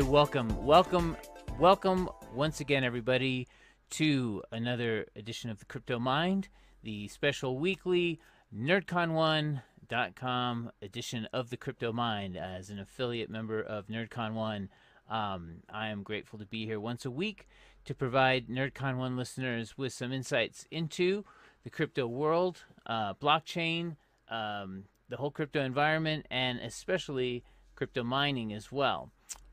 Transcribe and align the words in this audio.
Welcome, 0.00 0.64
welcome, 0.64 1.16
welcome 1.58 2.08
once 2.32 2.60
again, 2.60 2.84
everybody, 2.84 3.48
to 3.90 4.42
another 4.52 5.06
edition 5.16 5.50
of 5.50 5.58
the 5.58 5.64
Crypto 5.64 5.98
Mined, 5.98 6.48
the 6.82 7.08
special 7.08 7.58
weekly 7.58 8.20
NerdCon1.com 8.56 10.70
edition 10.80 11.28
of 11.32 11.50
the 11.50 11.56
Crypto 11.56 11.92
Mined. 11.92 12.36
As 12.36 12.70
an 12.70 12.78
affiliate 12.78 13.28
member 13.28 13.60
of 13.60 13.88
NerdCon1, 13.88 14.68
um, 15.10 15.56
I 15.68 15.88
am 15.88 16.02
grateful 16.02 16.38
to 16.38 16.46
be 16.46 16.64
here 16.64 16.80
once 16.80 17.04
a 17.04 17.10
week 17.10 17.48
to 17.84 17.94
provide 17.94 18.48
NerdCon1 18.48 19.16
listeners 19.16 19.76
with 19.76 19.92
some 19.92 20.12
insights 20.12 20.64
into 20.70 21.24
the 21.64 21.70
crypto 21.70 22.06
world, 22.06 22.62
uh, 22.86 23.14
blockchain, 23.14 23.96
um, 24.30 24.84
the 25.08 25.16
whole 25.16 25.32
crypto 25.32 25.60
environment, 25.60 26.26
and 26.30 26.60
especially 26.60 27.42
crypto 27.74 28.04
mining 28.04 28.52
as 28.52 28.70
well. 28.70 29.10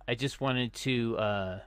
I 0.08 0.16
just 0.16 0.40
wanted 0.40 0.74
to, 0.74 1.18
uh, 1.18 1.60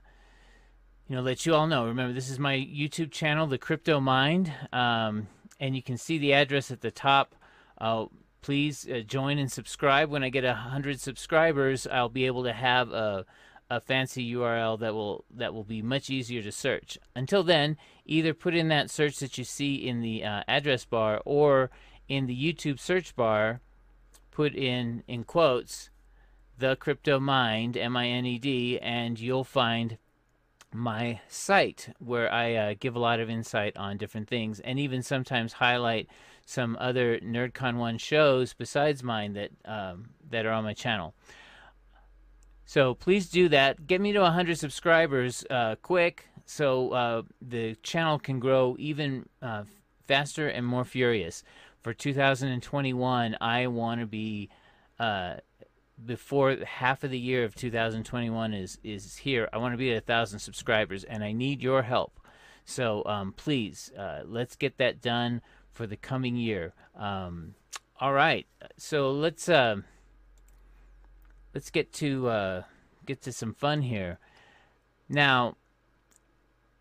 you 1.08 1.16
know, 1.16 1.22
let 1.22 1.44
you 1.44 1.54
all 1.54 1.66
know. 1.66 1.86
Remember, 1.86 2.12
this 2.12 2.30
is 2.30 2.38
my 2.38 2.54
YouTube 2.54 3.10
channel, 3.10 3.46
The 3.46 3.58
Crypto 3.58 3.98
Mined, 3.98 4.52
um, 4.72 5.26
and 5.58 5.74
you 5.74 5.82
can 5.82 5.96
see 5.96 6.18
the 6.18 6.34
address 6.34 6.70
at 6.70 6.80
the 6.80 6.92
top. 6.92 7.34
Uh, 7.78 8.06
please 8.40 8.88
uh, 8.88 9.00
join 9.00 9.38
and 9.38 9.50
subscribe. 9.50 10.10
When 10.10 10.22
I 10.22 10.28
get 10.28 10.44
a 10.44 10.54
hundred 10.54 11.00
subscribers, 11.00 11.86
I'll 11.86 12.08
be 12.08 12.26
able 12.26 12.44
to 12.44 12.52
have 12.52 12.92
a, 12.92 13.26
a 13.70 13.80
fancy 13.80 14.32
URL 14.34 14.78
that 14.78 14.94
will 14.94 15.24
that 15.34 15.52
will 15.52 15.64
be 15.64 15.82
much 15.82 16.08
easier 16.08 16.42
to 16.42 16.52
search. 16.52 16.96
Until 17.16 17.42
then, 17.42 17.76
either 18.06 18.34
put 18.34 18.54
in 18.54 18.68
that 18.68 18.88
search 18.88 19.18
that 19.18 19.36
you 19.36 19.44
see 19.44 19.74
in 19.74 20.00
the 20.00 20.24
uh, 20.24 20.42
address 20.46 20.84
bar 20.84 21.20
or 21.24 21.70
in 22.08 22.26
the 22.26 22.36
YouTube 22.36 22.78
search 22.78 23.16
bar, 23.16 23.60
put 24.30 24.54
in 24.54 25.02
in 25.08 25.24
quotes 25.24 25.90
the 26.58 26.76
crypto 26.76 27.20
mined 27.20 27.76
m-i-n-e-d 27.76 28.78
and 28.80 29.18
you'll 29.18 29.44
find 29.44 29.96
my 30.72 31.20
site 31.28 31.88
where 31.98 32.30
i 32.30 32.54
uh, 32.54 32.74
give 32.78 32.94
a 32.94 32.98
lot 32.98 33.20
of 33.20 33.30
insight 33.30 33.74
on 33.76 33.96
different 33.96 34.28
things 34.28 34.60
and 34.60 34.78
even 34.78 35.02
sometimes 35.02 35.54
highlight 35.54 36.08
some 36.48 36.78
other 36.80 37.20
nerdcon 37.20 37.76
1 37.76 37.98
shows 37.98 38.54
besides 38.54 39.02
mine 39.02 39.34
that 39.34 39.50
um, 39.66 40.08
that 40.30 40.46
are 40.46 40.52
on 40.52 40.64
my 40.64 40.72
channel. 40.72 41.12
So 42.64 42.94
please 42.94 43.28
do 43.28 43.50
that. 43.50 43.86
Get 43.86 44.00
me 44.00 44.12
to 44.12 44.20
100 44.20 44.58
subscribers 44.58 45.44
uh, 45.50 45.76
quick 45.82 46.26
so 46.46 46.90
uh, 46.92 47.22
the 47.42 47.74
channel 47.82 48.18
can 48.18 48.40
grow 48.40 48.76
even 48.78 49.28
uh, 49.42 49.64
faster 50.06 50.48
and 50.48 50.64
more 50.64 50.86
furious. 50.86 51.44
For 51.82 51.92
2021 51.92 53.36
i 53.42 53.66
want 53.66 54.00
to 54.00 54.06
be 54.06 54.48
uh, 54.98 55.34
before 56.04 56.56
half 56.64 57.04
of 57.04 57.10
the 57.10 57.18
year 57.18 57.44
of 57.44 57.54
2021 57.54 58.54
is 58.54 58.78
is 58.82 59.16
here, 59.16 59.48
I 59.52 59.58
want 59.58 59.74
to 59.74 59.78
be 59.78 59.90
at 59.90 59.96
a 59.96 60.00
thousand 60.00 60.38
subscribers, 60.38 61.04
and 61.04 61.24
I 61.24 61.32
need 61.32 61.62
your 61.62 61.82
help. 61.82 62.20
So 62.64 63.02
um, 63.06 63.32
please, 63.32 63.90
uh, 63.98 64.22
let's 64.24 64.56
get 64.56 64.78
that 64.78 65.00
done 65.00 65.40
for 65.72 65.86
the 65.86 65.96
coming 65.96 66.36
year. 66.36 66.74
Um, 66.96 67.54
all 68.00 68.12
right, 68.12 68.46
so 68.76 69.10
let's 69.10 69.48
uh, 69.48 69.76
let's 71.54 71.70
get 71.70 71.92
to 71.94 72.28
uh, 72.28 72.62
get 73.06 73.22
to 73.22 73.32
some 73.32 73.54
fun 73.54 73.82
here. 73.82 74.18
Now, 75.08 75.56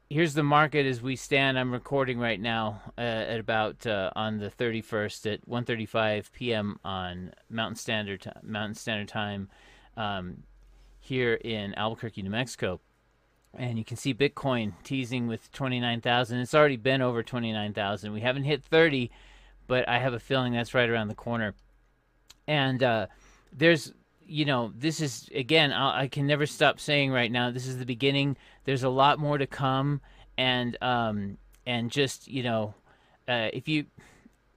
here's 0.09 0.33
the 0.33 0.43
market 0.43 0.85
as 0.85 1.01
we 1.01 1.15
stand. 1.15 1.59
I'm 1.59 1.71
recording 1.71 2.19
right 2.19 2.39
now 2.39 2.81
uh, 2.97 3.01
at 3.01 3.39
about 3.39 3.85
uh, 3.85 4.11
on 4.15 4.37
the 4.37 4.49
31st 4.49 5.33
at 5.33 5.49
1:35 5.49 6.31
p.m. 6.31 6.79
on 6.83 7.33
Mountain 7.49 7.75
Standard 7.75 8.31
Mountain 8.41 8.75
Standard 8.75 9.07
Time 9.07 9.49
um, 9.95 10.43
here 10.99 11.33
in 11.33 11.73
Albuquerque, 11.75 12.21
New 12.21 12.29
Mexico. 12.29 12.79
And 13.53 13.77
you 13.77 13.85
can 13.85 13.97
see 13.97 14.13
Bitcoin 14.13 14.73
teasing 14.83 15.25
with 15.25 15.51
29,000. 15.51 16.39
It's 16.39 16.53
already 16.53 16.77
been 16.77 17.01
over 17.01 17.23
29,000. 17.23 18.13
We 18.13 18.21
haven't 18.21 18.43
hit 18.43 18.63
30, 18.63 19.09
but 19.65 19.87
I 19.89 19.97
have 19.97 20.13
a 20.13 20.19
feeling 20.19 20.53
that's 20.53 20.75
right 20.75 20.89
around 20.89 21.07
the 21.07 21.15
corner. 21.15 21.55
And 22.45 22.83
uh, 22.83 23.07
there's 23.51 23.93
you 24.27 24.45
know, 24.45 24.71
this 24.75 25.01
is 25.01 25.29
again, 25.33 25.71
I, 25.71 26.01
I, 26.01 26.07
can 26.07 26.27
never 26.27 26.45
stop 26.45 26.79
saying 26.79 27.11
right 27.11 27.31
now. 27.31 27.49
This 27.51 27.65
is 27.65 27.77
the 27.77 27.85
beginning. 27.85 28.37
There's 28.65 28.83
a 28.83 28.89
lot 28.89 29.19
more 29.19 29.37
to 29.37 29.47
come, 29.47 30.01
and 30.37 30.77
um, 30.81 31.37
and 31.65 31.89
just 31.89 32.27
you 32.27 32.43
know, 32.43 32.75
uh, 33.27 33.49
if 33.53 33.67
you 33.67 33.85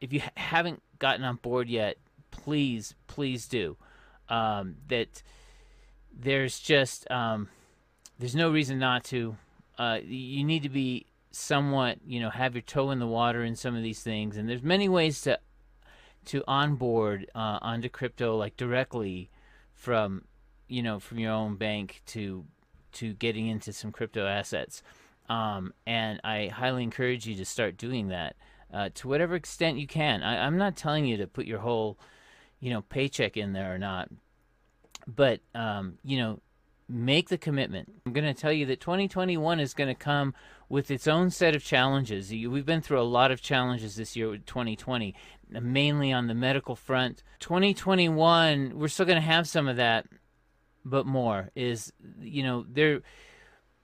if 0.01 0.13
you 0.13 0.23
haven't 0.37 0.83
gotten 0.99 1.25
on 1.25 1.37
board 1.37 1.69
yet, 1.69 1.97
please 2.31 2.95
please 3.07 3.47
do. 3.47 3.77
Um, 4.29 4.77
that 4.89 5.23
there's 6.13 6.59
just 6.59 7.11
um, 7.11 7.49
there's 8.19 8.37
no 8.37 8.51
reason 8.51 8.79
not 8.79 9.05
to. 9.05 9.37
Uh, 9.79 9.99
you 10.05 10.45
need 10.45 10.63
to 10.65 10.69
be 10.69 11.07
somewhat 11.33 11.99
you 12.05 12.19
know 12.19 12.31
have 12.31 12.55
your 12.55 12.63
toe 12.63 12.91
in 12.91 12.99
the 12.99 13.07
water 13.07 13.45
in 13.45 13.55
some 13.55 13.77
of 13.77 13.83
these 13.83 14.03
things, 14.03 14.37
and 14.37 14.49
there's 14.49 14.63
many 14.63 14.89
ways 14.89 15.23
to 15.23 15.39
to 16.27 16.43
onboard 16.47 17.27
uh, 17.35 17.59
onto 17.63 17.89
crypto 17.89 18.37
like 18.37 18.57
directly 18.57 19.31
from 19.81 20.25
you 20.69 20.83
know 20.83 21.01
from 21.01 21.19
your 21.19 21.33
own 21.33 21.57
bank 21.57 22.03
to 22.05 22.45
to 22.93 23.15
getting 23.15 23.47
into 23.47 23.73
some 23.73 23.91
crypto 23.91 24.27
assets. 24.27 24.83
Um, 25.29 25.73
and 25.87 26.21
I 26.25 26.49
highly 26.49 26.83
encourage 26.83 27.27
you 27.27 27.37
to 27.37 27.45
start 27.45 27.77
doing 27.77 28.09
that 28.09 28.37
uh, 28.75 28.91
to 28.95 29.09
whatever 29.09 29.37
extent 29.37 29.79
you 29.79 29.87
can. 29.87 30.23
I, 30.23 30.47
am 30.47 30.59
not 30.59 30.77
telling 30.77 31.07
you 31.07 31.17
to 31.19 31.27
put 31.29 31.47
your 31.47 31.61
whole, 31.61 31.99
you 32.59 32.71
know, 32.71 32.83
paycheck 32.83 33.37
in 33.37 33.53
there 33.53 33.73
or 33.73 33.79
not, 33.79 34.09
but 35.07 35.41
um, 35.55 35.99
you 36.05 36.19
know, 36.19 36.41
make 36.89 37.29
the 37.29 37.39
commitment. 37.39 37.93
I'm 38.05 38.13
going 38.13 38.27
to 38.27 38.39
tell 38.39 38.53
you 38.53 38.67
that 38.67 38.81
2021 38.81 39.61
is 39.61 39.73
going 39.73 39.89
to 39.89 39.95
come 39.95 40.35
with 40.71 40.91
its 40.91 41.07
own 41.07 41.29
set 41.29 41.55
of 41.55 41.63
challenges. 41.63 42.31
We've 42.31 42.65
been 42.65 42.81
through 42.81 43.01
a 43.01 43.03
lot 43.03 43.31
of 43.31 43.43
challenges 43.43 43.97
this 43.97 44.17
year 44.17 44.31
with 44.31 44.47
2020, 44.47 45.15
mainly 45.51 46.13
on 46.13 46.29
the 46.29 46.35
medical 46.35 46.77
front. 46.77 47.23
2021, 47.41 48.79
we're 48.79 48.89
still 48.89 49.05
going 49.05 49.21
to 49.21 49.21
have 49.21 49.47
some 49.47 49.69
of 49.69 49.77
that, 49.77 50.07
but 50.85 51.05
more 51.05 51.51
is, 51.55 51.93
you 52.21 52.43
know, 52.43 52.65
there 52.67 53.03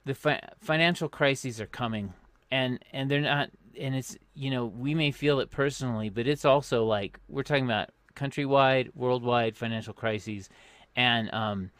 the 0.07 0.15
fi- 0.15 0.49
financial 0.61 1.09
crises 1.09 1.61
are 1.61 1.67
coming 1.67 2.15
and 2.51 2.79
and 2.93 3.11
they're 3.11 3.21
not 3.21 3.51
and 3.79 3.95
it's 3.95 4.17
you 4.35 4.51
know 4.51 4.65
we 4.65 4.95
may 4.95 5.11
feel 5.11 5.41
it 5.41 5.51
personally 5.51 6.09
but 6.09 6.29
it's 6.29 6.45
also 6.45 6.85
like 6.85 7.19
we're 7.29 7.43
talking 7.43 7.65
about 7.65 7.91
countrywide 8.15 8.89
worldwide 8.95 9.57
financial 9.57 9.93
crises 9.93 10.49
and 10.95 11.29
um 11.35 11.71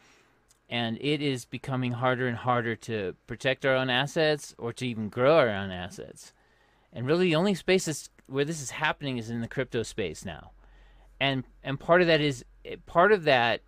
and 0.69 0.97
it 0.99 1.21
is 1.21 1.45
becoming 1.45 1.93
harder 1.93 2.27
and 2.27 2.37
harder 2.37 2.75
to 2.75 3.15
protect 3.25 3.65
our 3.65 3.75
own 3.75 3.89
assets 3.89 4.53
or 4.57 4.73
to 4.73 4.87
even 4.87 5.09
grow 5.09 5.37
our 5.37 5.49
own 5.49 5.71
assets. 5.71 6.33
And 6.91 7.05
really, 7.05 7.27
the 7.27 7.35
only 7.35 7.53
spaces 7.53 8.09
where 8.27 8.45
this 8.45 8.61
is 8.61 8.71
happening 8.71 9.17
is 9.17 9.29
in 9.29 9.41
the 9.41 9.47
crypto 9.47 9.83
space 9.83 10.25
now, 10.25 10.51
and 11.19 11.43
and 11.63 11.79
part 11.79 12.01
of 12.01 12.07
that 12.07 12.21
is 12.21 12.43
part 12.85 13.11
of 13.11 13.23
that 13.25 13.61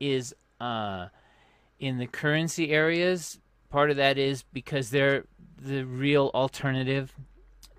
is 0.00 0.34
uh, 0.60 1.08
in 1.78 1.98
the 1.98 2.06
currency 2.06 2.70
areas. 2.70 3.38
Part 3.70 3.90
of 3.90 3.96
that 3.96 4.16
is 4.16 4.44
because 4.52 4.90
they're 4.90 5.24
the 5.60 5.84
real 5.84 6.30
alternative 6.34 7.12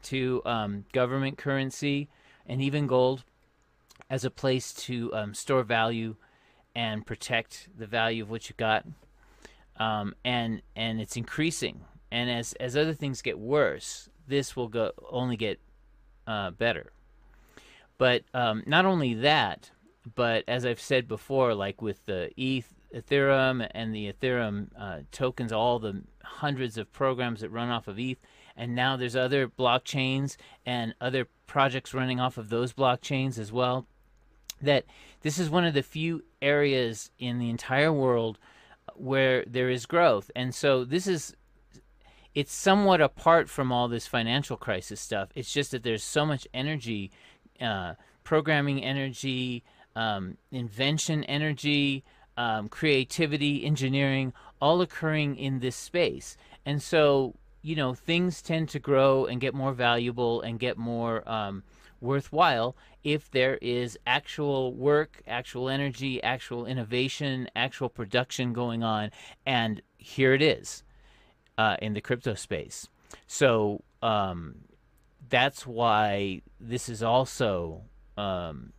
to 0.04 0.42
um, 0.46 0.86
government 0.94 1.38
currency 1.38 2.10
and 2.46 2.62
even 2.62 2.88
gold 2.88 3.24
as 4.10 4.24
a 4.24 4.30
place 4.30 4.74
to 4.74 5.14
um, 5.14 5.34
store 5.34 5.64
value 5.64 6.16
and 6.80 7.06
protect 7.06 7.68
the 7.78 7.86
value 7.86 8.24
of 8.24 8.30
what 8.30 8.50
you 8.50 8.56
got. 8.58 8.86
Um, 9.76 10.16
and 10.24 10.62
and 10.78 11.02
it's 11.02 11.18
increasing. 11.18 11.82
And 12.10 12.30
as 12.30 12.54
as 12.54 12.78
other 12.78 12.94
things 12.94 13.22
get 13.22 13.38
worse, 13.38 14.10
this 14.28 14.56
will 14.56 14.70
go 14.70 14.94
only 15.10 15.36
get 15.36 15.60
uh, 16.26 16.52
better. 16.52 16.94
But 17.98 18.24
um, 18.34 18.64
not 18.66 18.86
only 18.86 19.14
that, 19.16 19.72
but 20.16 20.46
as 20.48 20.66
I've 20.66 20.80
said 20.80 21.10
before, 21.10 21.54
like 21.54 21.82
with 21.82 22.06
the 22.06 22.32
ETH, 22.38 22.74
Ethereum 22.96 23.68
and 23.72 23.94
the 23.94 24.14
Ethereum 24.14 24.70
uh, 24.80 25.00
tokens, 25.12 25.52
all 25.52 25.80
the 25.80 26.02
hundreds 26.24 26.78
of 26.78 26.94
programs 26.94 27.42
that 27.42 27.50
run 27.50 27.70
off 27.70 27.90
of 27.90 28.00
ETH, 28.00 28.20
and 28.56 28.74
now 28.74 28.96
there's 28.96 29.18
other 29.18 29.50
blockchains 29.50 30.38
and 30.66 30.96
other 31.02 31.28
projects 31.46 31.94
running 31.94 32.22
off 32.22 32.38
of 32.38 32.48
those 32.48 32.72
blockchains 32.72 33.38
as 33.38 33.52
well 33.52 33.86
that 34.62 34.86
this 35.22 35.40
is 35.40 35.50
one 35.50 35.66
of 35.66 35.74
the 35.74 35.84
few 35.84 36.24
areas 36.42 37.12
in 37.20 37.40
the 37.40 37.50
entire 37.50 37.92
world 37.92 38.38
where 38.96 39.44
there 39.46 39.70
is 39.70 39.86
growth. 39.86 40.30
And 40.36 40.54
so 40.54 40.84
this 40.84 41.08
is 41.08 41.36
it's 42.36 42.54
somewhat 42.54 43.02
apart 43.02 43.50
from 43.50 43.72
all 43.72 43.88
this 43.88 44.08
financial 44.08 44.56
crisis 44.56 45.02
stuff. 45.02 45.30
It's 45.36 45.52
just 45.52 45.72
that 45.72 45.84
there's 45.84 46.04
so 46.04 46.26
much 46.26 46.48
energy, 46.54 47.12
uh, 47.60 47.96
programming 48.24 48.84
energy, 48.84 49.64
um, 49.96 50.38
invention 50.52 51.24
energy, 51.24 52.04
um, 52.38 52.70
creativity, 52.70 53.66
engineering, 53.66 54.32
all 54.62 54.82
occurring 54.82 55.36
in 55.36 55.60
this 55.60 55.76
space. 55.76 56.38
And 56.66 56.82
so, 56.82 57.36
you 57.62 57.76
know, 57.76 57.94
things 57.94 58.42
tend 58.42 58.70
to 58.70 58.80
grow 58.80 59.26
and 59.26 59.42
get 59.42 59.54
more 59.54 59.74
valuable 59.74 60.42
and 60.42 60.60
get 60.60 60.78
more 60.78 61.28
um, 61.30 61.64
worthwhile 62.00 62.76
if 63.04 63.32
there 63.32 63.58
is 63.62 63.98
actual 64.06 64.74
work, 64.74 65.22
actual 65.28 65.70
energy, 65.70 66.22
actual 66.22 66.66
innovation, 66.66 67.50
actual 67.56 67.90
production 67.90 68.54
going 68.54 68.84
on. 68.84 69.12
And 69.46 69.82
here 69.98 70.34
it 70.34 70.42
is 70.42 70.84
uh, 71.58 71.78
in 71.82 71.94
the 71.94 72.02
crypto 72.02 72.34
space. 72.34 72.88
So 73.28 73.84
um, 74.02 74.56
that's 75.30 75.66
why 75.66 76.42
this 76.60 76.90
is 76.90 77.02
also, 77.04 77.82
um, 78.18 78.74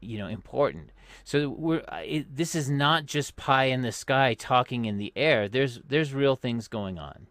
you 0.00 0.18
know, 0.18 0.28
important. 0.28 0.90
So 1.24 1.48
we're 1.48 1.84
it, 1.92 2.34
this 2.34 2.54
is 2.54 2.70
not 2.70 3.06
just 3.06 3.36
pie 3.36 3.66
in 3.66 3.82
the 3.82 3.92
sky 3.92 4.34
talking 4.34 4.84
in 4.84 4.98
the 4.98 5.12
air. 5.14 5.48
There's 5.48 5.80
there's 5.86 6.14
real 6.14 6.36
things 6.36 6.68
going 6.68 6.98
on, 6.98 7.26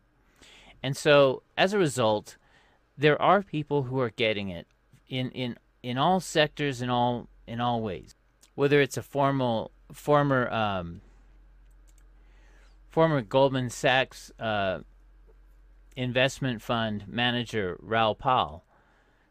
and 0.83 0.95
so 0.95 1.41
as 1.57 1.73
a 1.73 1.79
result, 1.79 2.37
there 2.97 3.19
are 3.21 3.41
people 3.41 3.83
who 3.83 3.99
are 3.99 4.11
getting 4.11 4.49
it 4.49 4.67
in 5.09 5.31
in 5.31 5.57
in 5.83 5.97
all 5.97 6.19
sectors 6.19 6.81
in 6.81 6.89
all 6.89 7.27
in 7.47 7.59
all 7.59 7.81
ways. 7.81 8.15
Whether 8.55 8.81
it's 8.81 8.97
a 8.97 9.03
formal 9.03 9.71
former 9.91 10.49
um, 10.51 11.01
former 12.89 13.21
Goldman 13.21 13.69
Sachs 13.69 14.31
uh, 14.39 14.79
investment 15.95 16.61
fund 16.61 17.05
manager 17.07 17.77
Raoul 17.81 18.15
Pal 18.15 18.63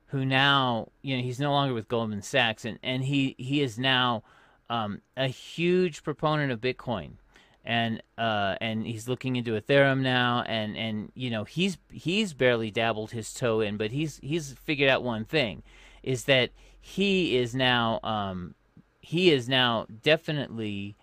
who 0.07 0.25
now 0.25 0.89
you 1.03 1.17
know 1.17 1.23
he's 1.23 1.41
no 1.41 1.53
longer 1.53 1.75
with 1.75 1.89
Goldman 1.89 2.23
Sachs 2.23 2.65
and 2.65 2.79
and 2.83 3.05
he 3.05 3.35
he 3.39 3.63
is 3.63 3.79
now 3.79 4.23
um, 4.71 5.03
a 5.17 5.27
huge 5.27 6.03
proponent 6.03 6.53
of 6.53 6.61
Bitcoin. 6.61 7.15
And 7.63 8.03
uh, 8.17 8.55
and 8.63 8.87
he's 8.87 9.07
looking 9.07 9.37
into 9.37 9.53
Ethereum 9.53 10.01
now, 10.01 10.43
and 10.47 10.79
and 10.79 11.13
you 11.15 11.29
know 11.29 11.45
he's 11.45 11.77
he's 11.93 12.33
barely 12.33 12.71
dabbled 12.71 13.11
his 13.11 13.35
toe 13.35 13.61
in, 13.61 13.77
but 13.77 13.91
he's 13.91 14.19
he's 14.23 14.55
figured 14.65 14.89
out 14.89 15.03
one 15.03 15.27
thing, 15.27 15.63
is 16.03 16.25
that 16.25 16.51
he 16.81 17.37
is 17.37 17.55
now 17.55 18.01
um, 18.03 18.55
he 19.01 19.31
is 19.31 19.49
now 19.49 19.87
definitely 20.03 20.97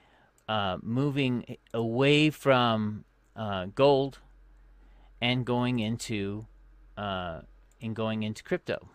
uh, 0.48 0.78
moving 0.82 1.58
away 1.74 2.30
from 2.30 3.04
uh, 3.36 3.66
gold 3.76 4.20
and 5.22 5.46
going 5.46 5.80
into 5.80 6.46
uh, 6.98 7.42
and 7.82 7.96
going 7.96 8.24
into 8.24 8.44
crypto. 8.44 8.88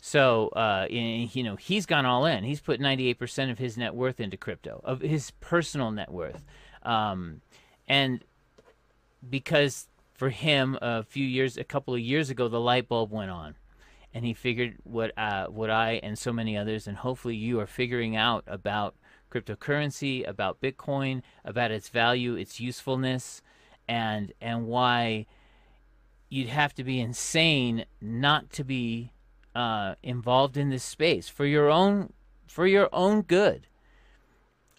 So, 0.00 0.48
uh, 0.50 0.86
you 0.88 1.42
know, 1.42 1.56
he's 1.56 1.84
gone 1.84 2.06
all 2.06 2.24
in. 2.24 2.44
He's 2.44 2.60
put 2.60 2.80
98% 2.80 3.50
of 3.50 3.58
his 3.58 3.76
net 3.76 3.94
worth 3.94 4.20
into 4.20 4.36
crypto, 4.36 4.80
of 4.84 5.00
his 5.00 5.32
personal 5.40 5.90
net 5.90 6.12
worth. 6.12 6.44
Um, 6.84 7.40
and 7.88 8.22
because 9.28 9.88
for 10.14 10.30
him, 10.30 10.78
a 10.80 11.02
few 11.02 11.26
years, 11.26 11.56
a 11.56 11.64
couple 11.64 11.94
of 11.94 12.00
years 12.00 12.30
ago, 12.30 12.46
the 12.48 12.60
light 12.60 12.88
bulb 12.88 13.10
went 13.10 13.30
on. 13.30 13.56
And 14.14 14.24
he 14.24 14.34
figured 14.34 14.76
what, 14.84 15.16
uh, 15.18 15.46
what 15.46 15.70
I 15.70 16.00
and 16.02 16.18
so 16.18 16.32
many 16.32 16.56
others, 16.56 16.86
and 16.86 16.96
hopefully 16.96 17.36
you 17.36 17.60
are 17.60 17.66
figuring 17.66 18.16
out 18.16 18.44
about 18.46 18.94
cryptocurrency, 19.30 20.26
about 20.26 20.60
Bitcoin, 20.60 21.22
about 21.44 21.70
its 21.70 21.88
value, 21.88 22.34
its 22.34 22.58
usefulness, 22.58 23.42
and, 23.86 24.32
and 24.40 24.66
why 24.66 25.26
you'd 26.28 26.48
have 26.48 26.74
to 26.74 26.84
be 26.84 27.00
insane 27.00 27.84
not 28.00 28.50
to 28.50 28.64
be 28.64 29.12
uh, 29.54 29.94
involved 30.02 30.56
in 30.56 30.70
this 30.70 30.84
space 30.84 31.28
for 31.28 31.46
your 31.46 31.70
own 31.70 32.12
for 32.46 32.66
your 32.66 32.88
own 32.92 33.22
good. 33.22 33.66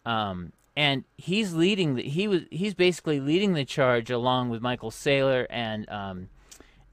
Um, 0.05 0.53
and 0.75 1.03
he's 1.17 1.53
leading 1.53 1.95
the, 1.95 2.03
he 2.03 2.27
was 2.27 2.43
he's 2.51 2.73
basically 2.73 3.19
leading 3.19 3.53
the 3.53 3.65
charge 3.65 4.09
along 4.09 4.49
with 4.49 4.61
Michael 4.61 4.91
Saylor 4.91 5.45
and 5.49 5.89
um, 5.89 6.29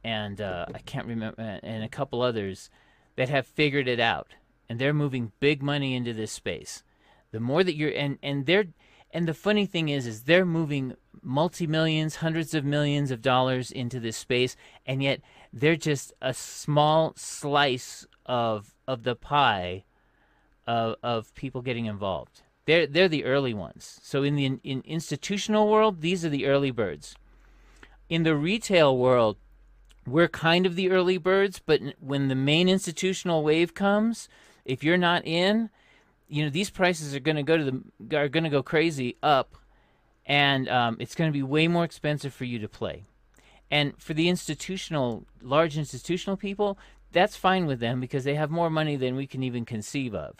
and 0.06 0.40
uh, 0.40 0.66
I 0.72 0.78
can't 0.78 1.08
remember 1.08 1.42
and 1.64 1.82
a 1.82 1.88
couple 1.88 2.22
others 2.22 2.70
that 3.16 3.28
have 3.28 3.44
figured 3.44 3.88
it 3.88 3.98
out 3.98 4.34
and 4.68 4.78
they're 4.78 4.94
moving 4.94 5.32
big 5.40 5.64
money 5.64 5.96
into 5.96 6.12
this 6.12 6.30
space. 6.30 6.84
The 7.32 7.40
more 7.40 7.64
that 7.64 7.74
you're 7.74 7.90
and 7.90 8.16
and 8.22 8.46
they're 8.46 8.66
and 9.10 9.26
the 9.26 9.34
funny 9.34 9.66
thing 9.66 9.88
is 9.88 10.06
is 10.06 10.22
they're 10.22 10.46
moving 10.46 10.94
multi 11.22 11.66
millions, 11.66 12.16
hundreds 12.16 12.54
of 12.54 12.64
millions 12.64 13.10
of 13.10 13.20
dollars 13.20 13.72
into 13.72 13.98
this 13.98 14.16
space 14.16 14.56
and 14.86 15.02
yet 15.02 15.20
they're 15.52 15.74
just 15.74 16.12
a 16.22 16.32
small 16.32 17.12
slice 17.16 18.06
of 18.26 18.76
of 18.86 19.02
the 19.02 19.16
pie 19.16 19.82
of 20.68 20.94
of 21.02 21.34
people 21.34 21.62
getting 21.62 21.86
involved. 21.86 22.42
They're 22.66 22.86
they're 22.86 23.08
the 23.08 23.24
early 23.24 23.54
ones. 23.54 23.98
So 24.04 24.22
in 24.22 24.36
the 24.36 24.60
in 24.62 24.82
institutional 24.84 25.68
world, 25.68 26.00
these 26.00 26.24
are 26.24 26.30
the 26.30 26.46
early 26.46 26.70
birds. 26.70 27.16
In 28.08 28.22
the 28.22 28.36
retail 28.36 28.96
world, 28.96 29.36
we're 30.06 30.28
kind 30.28 30.66
of 30.66 30.76
the 30.76 30.90
early 30.90 31.18
birds, 31.18 31.60
but 31.64 31.80
when 32.00 32.28
the 32.28 32.34
main 32.34 32.68
institutional 32.68 33.42
wave 33.42 33.74
comes, 33.74 34.28
if 34.64 34.84
you're 34.84 34.96
not 34.96 35.26
in, 35.26 35.70
you 36.28 36.44
know 36.44 36.50
these 36.50 36.70
prices 36.70 37.14
are 37.14 37.20
going 37.20 37.36
to 37.36 37.42
go 37.42 37.56
to 37.56 37.64
the 37.64 38.16
are 38.16 38.28
going 38.28 38.44
to 38.44 38.50
go 38.50 38.62
crazy 38.62 39.16
up, 39.22 39.56
and 40.24 40.68
um, 40.68 40.96
it's 41.00 41.14
going 41.14 41.30
to 41.30 41.36
be 41.36 41.42
way 41.42 41.68
more 41.68 41.84
expensive 41.84 42.34
for 42.34 42.44
you 42.44 42.58
to 42.58 42.68
play. 42.68 43.04
And 43.70 43.94
for 43.98 44.14
the 44.14 44.28
institutional, 44.28 45.24
large 45.42 45.76
institutional 45.76 46.36
people, 46.36 46.78
that's 47.12 47.36
fine 47.36 47.66
with 47.66 47.80
them 47.80 48.00
because 48.00 48.24
they 48.24 48.34
have 48.34 48.50
more 48.50 48.70
money 48.70 48.96
than 48.96 49.16
we 49.16 49.26
can 49.26 49.42
even 49.42 49.64
conceive 49.64 50.14
of. 50.14 50.36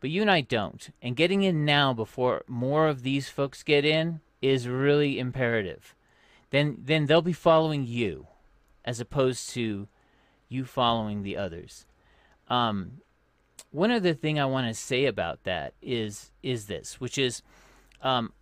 But 0.00 0.10
you 0.10 0.22
and 0.22 0.30
I 0.30 0.40
don't. 0.40 0.90
And 1.02 1.16
getting 1.16 1.42
in 1.42 1.64
now 1.64 1.92
before 1.92 2.44
more 2.46 2.88
of 2.88 3.02
these 3.02 3.28
folks 3.28 3.62
get 3.62 3.84
in 3.84 4.20
is 4.40 4.68
really 4.68 5.18
imperative. 5.18 5.94
Then 6.50 6.78
then 6.80 7.06
they'll 7.06 7.22
be 7.22 7.32
following 7.32 7.84
you 7.86 8.27
as 8.88 9.00
opposed 9.00 9.50
to 9.50 9.86
you 10.48 10.64
following 10.64 11.22
the 11.22 11.36
others. 11.36 11.84
Um, 12.48 13.02
one 13.70 13.90
other 13.90 14.14
thing 14.14 14.40
I 14.40 14.46
want 14.46 14.66
to 14.66 14.72
say 14.72 15.04
about 15.04 15.44
that 15.44 15.74
is 15.82 16.32
is 16.42 16.68
this, 16.68 16.98
which 16.98 17.18
is 17.18 17.42
um, 18.00 18.32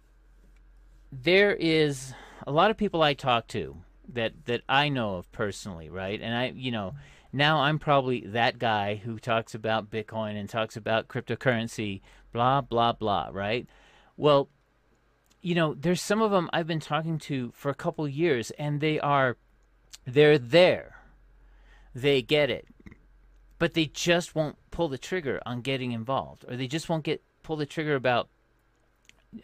there 1.11 1.53
is 1.53 2.15
a 2.47 2.53
lot 2.53 2.71
of 2.71 2.77
people 2.77 3.03
I 3.03 3.15
talk 3.15 3.49
to 3.49 3.79
that 4.13 4.45
that 4.45 4.63
I 4.69 4.89
know 4.89 5.17
of 5.17 5.33
personally, 5.33 5.91
right? 5.91 6.21
And 6.23 6.33
I, 6.33 6.53
you 6.55 6.71
know, 6.71 6.95
now 7.33 7.63
I'm 7.63 7.81
probably 7.81 8.21
that 8.21 8.61
guy 8.61 8.95
who 8.95 9.19
talks 9.19 9.53
about 9.53 9.91
Bitcoin 9.91 10.39
and 10.39 10.49
talks 10.49 10.77
about 10.77 11.09
cryptocurrency, 11.09 12.03
blah 12.33 12.61
blah 12.61 12.93
blah, 12.93 13.31
right? 13.33 13.67
Well, 14.17 14.49
you 15.43 15.57
know, 15.57 15.75
there's 15.75 16.01
some 16.01 16.23
of 16.23 16.31
them 16.31 16.49
I've 16.53 16.69
been 16.69 16.79
talking 16.79 17.19
to 17.31 17.51
for 17.53 17.69
a 17.69 17.75
couple 17.75 18.07
years, 18.07 18.53
and 18.53 18.81
they 18.81 19.01
are, 19.01 19.37
they're 20.07 20.39
there, 20.39 20.97
they 21.95 22.23
get 22.23 22.51
it, 22.51 22.67
but 23.59 23.75
they 23.75 23.87
just 23.87 24.35
won't 24.35 24.57
pull 24.71 24.89
the 24.89 24.99
trigger 24.99 25.41
on 25.45 25.61
getting 25.61 25.93
involved, 25.93 26.45
or 26.49 26.57
they 26.57 26.67
just 26.67 26.89
won't 26.89 27.05
get 27.05 27.23
pull 27.43 27.57
the 27.57 27.67
trigger 27.67 27.95
about, 27.95 28.29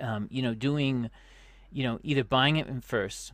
um, 0.00 0.28
you 0.30 0.42
know, 0.42 0.54
doing, 0.54 1.10
you 1.70 1.84
know, 1.84 2.00
either 2.02 2.24
buying 2.24 2.56
it 2.56 2.84
first 2.84 3.32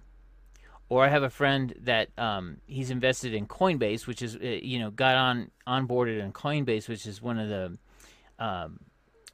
or 0.88 1.04
I 1.04 1.08
have 1.08 1.23
a 1.23 1.30
friend 1.30 1.75
that 1.82 2.08
um, 2.18 2.58
he's 2.66 2.90
invested 2.90 3.35
in 3.35 3.47
Coinbase, 3.47 4.06
which 4.06 4.23
is 4.23 4.37
uh, 4.37 4.38
you 4.40 4.78
know 4.78 4.90
got 4.90 5.16
on 5.16 5.50
onboarded 5.66 6.20
in 6.20 6.32
Coinbase, 6.32 6.88
which 6.88 7.06
is 7.06 7.20
one 7.20 7.38
of 7.38 7.49
the 7.49 7.78
um, 8.38 8.80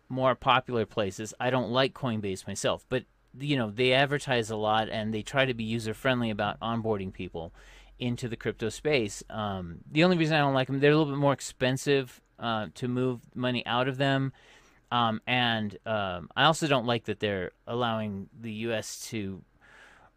more 0.08 0.34
popular 0.34 0.86
places. 0.86 1.32
I 1.38 1.50
don't 1.50 1.70
like 1.70 1.94
Coinbase 1.94 2.46
myself, 2.46 2.84
but 2.88 3.04
you 3.38 3.56
know 3.56 3.70
they 3.70 3.92
advertise 3.92 4.50
a 4.50 4.56
lot 4.56 4.88
and 4.88 5.14
they 5.14 5.22
try 5.22 5.44
to 5.44 5.54
be 5.54 5.64
user 5.64 5.94
friendly 5.94 6.30
about 6.30 6.58
onboarding 6.60 7.12
people 7.12 7.52
into 7.98 8.28
the 8.28 8.36
crypto 8.36 8.68
space. 8.68 9.22
Um, 9.30 9.78
the 9.90 10.04
only 10.04 10.16
reason 10.16 10.36
I 10.36 10.40
don't 10.40 10.54
like 10.54 10.66
them, 10.66 10.80
they're 10.80 10.92
a 10.92 10.96
little 10.96 11.12
bit 11.12 11.18
more 11.18 11.32
expensive 11.32 12.20
uh, 12.38 12.68
to 12.74 12.88
move 12.88 13.20
money 13.34 13.64
out 13.66 13.88
of 13.88 13.96
them. 13.96 14.32
Um, 14.90 15.20
and 15.26 15.76
um, 15.86 16.30
I 16.36 16.44
also 16.44 16.66
don't 16.66 16.86
like 16.86 17.04
that 17.04 17.20
they're 17.20 17.52
allowing 17.66 18.28
the 18.38 18.52
U.S. 18.52 19.08
to 19.08 19.42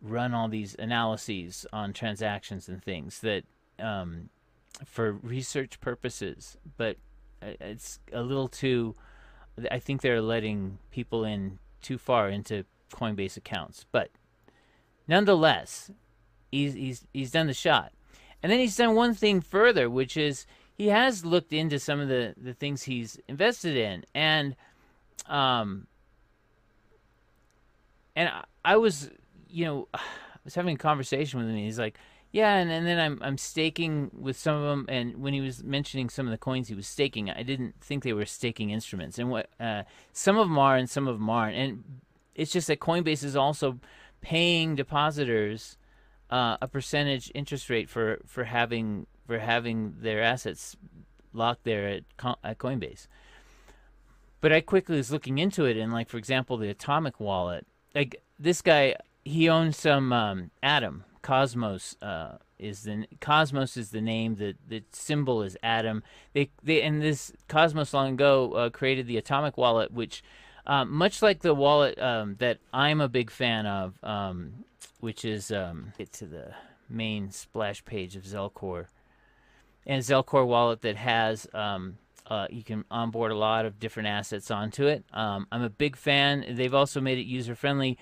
run 0.01 0.33
all 0.33 0.47
these 0.47 0.75
analyses 0.77 1.65
on 1.73 1.93
transactions 1.93 2.69
and 2.69 2.83
things 2.83 3.19
that 3.21 3.43
um, 3.79 4.29
for 4.85 5.13
research 5.13 5.79
purposes, 5.79 6.57
but 6.77 6.97
it's 7.41 7.99
a 8.13 8.21
little 8.21 8.47
too. 8.47 8.95
I 9.71 9.79
think 9.79 10.01
they're 10.01 10.21
letting 10.21 10.77
people 10.91 11.23
in 11.23 11.57
too 11.81 11.97
far 11.97 12.29
into 12.29 12.65
Coinbase 12.93 13.37
accounts, 13.37 13.85
but 13.91 14.11
nonetheless, 15.07 15.89
he's 16.51 16.73
he's 16.73 17.05
he's 17.13 17.31
done 17.31 17.47
the 17.47 17.53
shot, 17.53 17.91
and 18.41 18.51
then 18.51 18.59
he's 18.59 18.75
done 18.75 18.95
one 18.95 19.13
thing 19.13 19.41
further, 19.41 19.89
which 19.89 20.17
is 20.17 20.45
he 20.75 20.87
has 20.87 21.25
looked 21.25 21.53
into 21.53 21.79
some 21.79 21.99
of 21.99 22.07
the 22.07 22.33
the 22.37 22.53
things 22.53 22.83
he's 22.83 23.19
invested 23.27 23.75
in, 23.75 24.05
and 24.13 24.55
um, 25.27 25.87
and 28.15 28.29
I, 28.29 28.43
I 28.63 28.77
was 28.77 29.09
you 29.49 29.65
know, 29.65 29.87
I 29.93 29.99
was 30.43 30.55
having 30.55 30.75
a 30.75 30.79
conversation 30.79 31.39
with 31.39 31.49
him. 31.49 31.57
he's 31.57 31.79
like, 31.79 31.97
yeah, 32.31 32.55
and, 32.55 32.69
and 32.69 32.85
then 32.85 32.99
I'm 32.99 33.19
I'm 33.21 33.37
staking 33.37 34.11
with 34.13 34.37
some 34.37 34.55
of 34.55 34.63
them. 34.63 34.85
And 34.89 35.17
when 35.21 35.33
he 35.33 35.41
was 35.41 35.63
mentioning 35.63 36.09
some 36.09 36.27
of 36.27 36.31
the 36.31 36.37
coins 36.37 36.67
he 36.67 36.75
was 36.75 36.87
staking, 36.87 37.29
I 37.29 37.43
didn't 37.43 37.75
think 37.81 38.03
they 38.03 38.13
were 38.13 38.25
staking 38.25 38.69
instruments. 38.69 39.17
And 39.17 39.29
what 39.29 39.49
uh, 39.59 39.83
some 40.13 40.37
of 40.37 40.47
them 40.47 40.59
are, 40.59 40.75
and 40.75 40.89
some 40.89 41.07
of 41.07 41.17
them 41.17 41.29
aren't. 41.29 41.55
And 41.55 41.83
it's 42.35 42.51
just 42.51 42.67
that 42.67 42.79
Coinbase 42.79 43.23
is 43.23 43.35
also 43.35 43.79
paying 44.21 44.75
depositors 44.75 45.77
uh, 46.29 46.57
a 46.61 46.67
percentage 46.67 47.31
interest 47.33 47.69
rate 47.69 47.89
for 47.89 48.19
for 48.25 48.45
having 48.45 49.07
for 49.25 49.39
having 49.39 49.95
their 49.99 50.21
assets 50.21 50.75
locked 51.33 51.63
there 51.63 51.87
at, 51.87 52.03
at 52.43 52.57
Coinbase. 52.57 53.07
But 54.39 54.53
I 54.53 54.61
quickly 54.61 54.97
was 54.97 55.11
looking 55.11 55.37
into 55.37 55.65
it, 55.65 55.77
and 55.77 55.91
like 55.91 56.09
for 56.09 56.17
example, 56.17 56.57
the 56.57 56.69
Atomic 56.69 57.19
Wallet. 57.19 57.65
Like 57.95 58.21
this 58.37 58.61
guy, 58.61 58.95
he 59.25 59.49
owns 59.49 59.77
some 59.77 60.13
um, 60.13 60.51
Atom 60.61 61.03
Cosmos. 61.21 61.95
Uh, 62.01 62.37
is 62.59 62.83
the 62.83 63.05
Cosmos 63.21 63.77
is 63.77 63.91
the 63.91 64.01
name. 64.01 64.35
The 64.35 64.55
the 64.67 64.83
symbol 64.91 65.43
is 65.43 65.57
Atom. 65.61 66.03
They 66.33 66.49
they 66.63 66.81
and 66.81 67.01
this 67.01 67.31
Cosmos 67.47 67.93
long 67.93 68.13
ago 68.13 68.51
uh, 68.53 68.69
created 68.69 69.07
the 69.07 69.17
Atomic 69.17 69.57
Wallet, 69.57 69.91
which 69.91 70.23
um, 70.67 70.91
much 70.91 71.21
like 71.21 71.41
the 71.41 71.55
wallet 71.55 71.97
um, 71.99 72.35
that 72.39 72.59
I'm 72.73 72.99
a 72.99 73.07
big 73.07 73.31
fan 73.31 73.65
of, 73.65 74.03
um, 74.03 74.65
which 74.99 75.25
is 75.25 75.51
um, 75.51 75.93
get 75.97 76.11
to 76.13 76.25
the 76.25 76.53
main 76.89 77.31
splash 77.31 77.83
page 77.85 78.15
of 78.15 78.23
Zelcore, 78.23 78.87
and 79.85 80.03
Zelcore 80.03 80.45
wallet 80.45 80.81
that 80.81 80.95
has 80.95 81.47
um, 81.53 81.97
uh, 82.27 82.47
you 82.49 82.63
can 82.63 82.83
onboard 82.91 83.31
a 83.31 83.37
lot 83.37 83.65
of 83.65 83.79
different 83.79 84.07
assets 84.07 84.51
onto 84.51 84.87
it. 84.87 85.05
Um, 85.13 85.47
I'm 85.51 85.63
a 85.63 85.69
big 85.69 85.95
fan. 85.95 86.45
They've 86.55 86.73
also 86.73 86.99
made 86.99 87.17
it 87.17 87.25
user 87.25 87.55
friendly, 87.55 87.97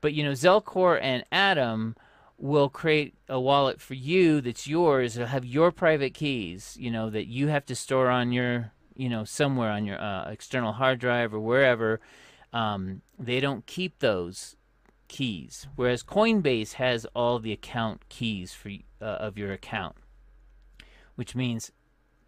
but 0.00 0.12
you 0.12 0.24
know 0.24 0.32
Zelcore 0.32 0.98
and 1.00 1.24
Atom 1.32 1.96
will 2.40 2.70
create 2.70 3.14
a 3.28 3.38
wallet 3.38 3.80
for 3.80 3.94
you 3.94 4.40
that's 4.40 4.66
yours. 4.66 5.16
It'll 5.16 5.28
have 5.28 5.44
your 5.44 5.70
private 5.70 6.14
keys, 6.14 6.76
you 6.80 6.90
know, 6.90 7.10
that 7.10 7.26
you 7.26 7.48
have 7.48 7.66
to 7.66 7.74
store 7.74 8.08
on 8.08 8.32
your, 8.32 8.72
you 8.96 9.08
know, 9.08 9.24
somewhere 9.24 9.70
on 9.70 9.84
your 9.84 10.00
uh, 10.00 10.30
external 10.30 10.72
hard 10.72 10.98
drive 10.98 11.34
or 11.34 11.40
wherever. 11.40 12.00
Um, 12.52 13.02
they 13.18 13.40
don't 13.40 13.66
keep 13.66 13.98
those 13.98 14.56
keys, 15.10 15.66
whereas 15.74 16.04
Coinbase 16.04 16.74
has 16.74 17.04
all 17.16 17.40
the 17.40 17.52
account 17.52 18.08
keys 18.08 18.54
for 18.54 18.70
uh, 19.02 19.04
of 19.04 19.36
your 19.36 19.52
account, 19.52 19.96
which 21.16 21.34
means 21.34 21.72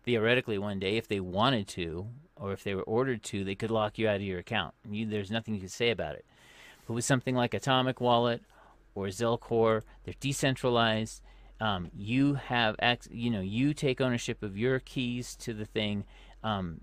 theoretically 0.05 0.59
one 0.59 0.81
day 0.81 0.97
if 0.97 1.07
they 1.07 1.21
wanted 1.21 1.69
to 1.69 2.09
or 2.37 2.53
if 2.53 2.65
they 2.65 2.75
were 2.75 2.83
ordered 2.83 3.23
to, 3.23 3.45
they 3.45 3.55
could 3.55 3.71
lock 3.71 3.99
you 3.99 4.09
out 4.09 4.17
of 4.17 4.23
your 4.23 4.41
account. 4.41 4.75
You, 4.91 5.07
there's 5.07 5.31
nothing 5.31 5.55
you 5.55 5.61
can 5.61 5.69
say 5.69 5.91
about 5.91 6.17
it. 6.17 6.25
But 6.87 6.95
with 6.95 7.05
something 7.05 7.37
like 7.37 7.55
Atomic 7.55 8.01
Wallet 8.01 8.43
or 8.97 9.07
Zelcore, 9.07 9.83
they're 10.03 10.15
decentralized. 10.19 11.23
Um, 11.61 11.89
you 11.95 12.35
have, 12.35 12.75
you 13.13 13.31
know, 13.31 13.41
you 13.41 13.75
take 13.75 14.01
ownership 14.01 14.43
of 14.43 14.59
your 14.59 14.81
keys 14.81 15.37
to 15.37 15.55
the 15.55 15.65
thing, 15.65 16.03
um, 16.43 16.81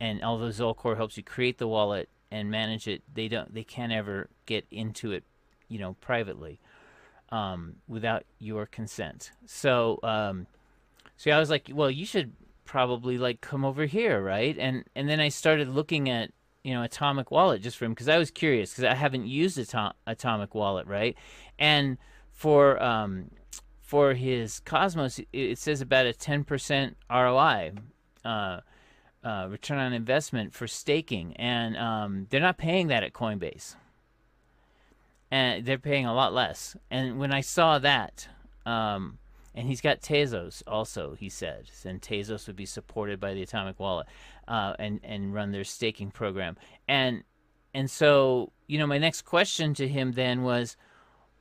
and 0.00 0.24
although 0.24 0.48
Zelcore 0.48 0.96
helps 0.96 1.18
you 1.18 1.22
create 1.22 1.58
the 1.58 1.68
wallet 1.68 2.08
and 2.30 2.50
manage 2.50 2.88
it, 2.88 3.02
they 3.12 3.28
don't, 3.28 3.52
they 3.52 3.64
can't 3.64 3.92
ever 3.92 4.30
get 4.46 4.64
into 4.70 5.12
it, 5.12 5.24
you 5.72 5.78
know, 5.78 5.94
privately 6.00 6.60
um, 7.30 7.76
without 7.88 8.24
your 8.38 8.66
consent. 8.66 9.32
So, 9.46 9.98
um, 10.02 10.46
so 11.16 11.30
I 11.30 11.38
was 11.38 11.50
like, 11.50 11.70
well, 11.72 11.90
you 11.90 12.04
should 12.04 12.32
probably 12.64 13.18
like 13.18 13.40
come 13.40 13.64
over 13.64 13.86
here, 13.86 14.22
right? 14.22 14.56
And 14.58 14.84
and 14.94 15.08
then 15.08 15.18
I 15.18 15.30
started 15.30 15.68
looking 15.68 16.08
at 16.10 16.30
you 16.62 16.74
know 16.74 16.82
Atomic 16.82 17.30
Wallet 17.30 17.62
just 17.62 17.76
for 17.76 17.86
him 17.86 17.92
because 17.92 18.08
I 18.08 18.18
was 18.18 18.30
curious 18.30 18.70
because 18.70 18.84
I 18.84 18.94
haven't 18.94 19.26
used 19.26 19.58
Atom- 19.58 19.94
Atomic 20.06 20.54
Wallet, 20.54 20.86
right? 20.86 21.16
And 21.58 21.96
for 22.30 22.80
um, 22.82 23.30
for 23.80 24.14
his 24.14 24.60
Cosmos, 24.60 25.20
it 25.32 25.58
says 25.58 25.80
about 25.80 26.06
a 26.06 26.12
ten 26.12 26.44
percent 26.44 26.96
ROI. 27.10 27.72
Uh, 28.24 28.60
uh, 29.24 29.46
return 29.48 29.78
on 29.78 29.92
investment 29.92 30.52
for 30.52 30.66
staking, 30.66 31.32
and 31.36 31.76
um, 31.76 32.26
they're 32.30 32.40
not 32.40 32.58
paying 32.58 32.88
that 32.88 33.04
at 33.04 33.12
Coinbase, 33.12 33.76
and 35.32 35.64
they're 35.64 35.78
paying 35.78 36.04
a 36.04 36.14
lot 36.14 36.34
less. 36.34 36.76
And 36.90 37.18
when 37.18 37.32
I 37.32 37.40
saw 37.40 37.78
that, 37.78 38.28
um, 38.66 39.18
and 39.54 39.66
he's 39.66 39.80
got 39.80 40.02
Tezos 40.02 40.62
also, 40.66 41.16
he 41.18 41.30
said, 41.30 41.70
and 41.84 42.00
Tezos 42.00 42.46
would 42.46 42.56
be 42.56 42.66
supported 42.66 43.18
by 43.18 43.32
the 43.32 43.42
Atomic 43.42 43.80
Wallet 43.80 44.06
uh, 44.46 44.74
and 44.78 45.00
and 45.02 45.34
run 45.34 45.50
their 45.50 45.64
staking 45.64 46.10
program. 46.10 46.56
And 46.86 47.24
and 47.74 47.90
so 47.90 48.52
you 48.66 48.78
know, 48.78 48.86
my 48.86 48.98
next 48.98 49.22
question 49.22 49.74
to 49.74 49.88
him 49.88 50.12
then 50.12 50.42
was, 50.42 50.76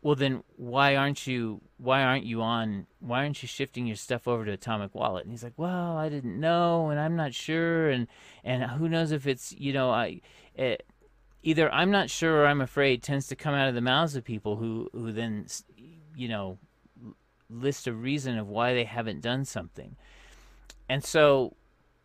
well, 0.01 0.15
then 0.15 0.43
why 0.55 0.95
aren't 0.95 1.27
you 1.27 1.61
why 1.77 2.01
aren't 2.01 2.25
you 2.25 2.41
on 2.41 2.87
why 3.01 3.19
aren't 3.19 3.43
you 3.43 3.47
shifting 3.47 3.87
your 3.87 3.97
stuff 3.97 4.25
over 4.25 4.45
to 4.45 4.51
Atomic 4.53 4.95
Wallet? 4.95 5.25
And 5.25 5.31
he's 5.31 5.43
like, 5.43 5.57
well, 5.57 5.97
I 5.97 6.07
didn't 6.07 6.39
know, 6.39 6.89
and 6.89 6.99
I'm 6.99 7.17
not 7.17 7.33
sure, 7.33 7.89
and 7.89 8.07
and 8.45 8.63
who 8.63 8.87
knows 8.87 9.11
if 9.11 9.27
it's 9.27 9.51
you 9.51 9.73
know 9.73 9.89
I. 9.89 10.21
It, 10.55 10.85
either 11.43 11.71
I'm 11.73 11.91
not 11.91 12.09
sure 12.09 12.41
or 12.41 12.45
I'm 12.45 12.61
afraid 12.61 13.03
tends 13.03 13.27
to 13.27 13.35
come 13.35 13.53
out 13.53 13.67
of 13.67 13.75
the 13.75 13.81
mouths 13.81 14.15
of 14.15 14.23
people 14.23 14.57
who 14.57 14.89
who 14.93 15.11
then 15.11 15.47
you 16.15 16.27
know 16.27 16.57
list 17.51 17.87
a 17.87 17.93
reason 17.93 18.37
of 18.37 18.47
why 18.47 18.73
they 18.73 18.85
haven't 18.85 19.21
done 19.21 19.45
something. 19.45 19.95
And 20.89 21.03
so, 21.03 21.55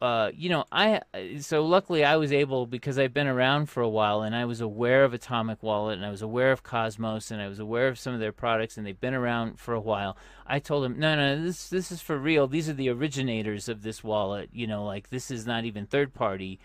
uh, 0.01 0.31
you 0.35 0.49
know, 0.49 0.65
I 0.71 1.01
so 1.41 1.65
luckily 1.65 2.05
I 2.05 2.17
was 2.17 2.33
able 2.33 2.67
because 2.67 2.99
I've 2.99 3.15
been 3.15 3.27
around 3.27 3.67
for 3.67 3.83
a 3.83 3.89
while 3.89 4.23
and 4.23 4.35
I 4.35 4.45
was 4.45 4.61
aware 4.61 5.05
of 5.05 5.15
Atomic 5.15 5.63
Wallet 5.63 5.97
and 5.97 6.07
I 6.07 6.11
was 6.11 6.23
aware 6.23 6.53
of 6.53 6.63
Cosmos 6.63 7.31
and 7.31 7.41
I 7.41 7.49
was 7.49 7.59
aware 7.59 7.89
of 7.89 7.99
some 7.99 8.15
of 8.15 8.21
their 8.21 8.33
products 8.33 8.77
and 8.77 8.87
they've 8.87 9.01
been 9.01 9.15
around 9.15 9.59
for 9.59 9.75
a 9.75 9.81
while. 9.81 10.17
I 10.47 10.59
told 10.59 10.85
them, 10.85 10.99
no, 10.99 11.17
no, 11.17 11.43
this 11.43 11.69
this 11.69 11.91
is 11.91 12.01
for 12.01 12.19
real. 12.19 12.47
These 12.47 12.69
are 12.69 12.75
the 12.75 12.91
originators 12.91 13.69
of 13.69 13.83
this 13.83 14.05
wallet. 14.05 14.51
You 14.53 14.67
know, 14.67 14.85
like 14.85 15.11
this 15.11 15.31
is 15.31 15.47
not 15.47 15.65
even 15.65 15.87
third 15.87 16.15
party. 16.15 16.61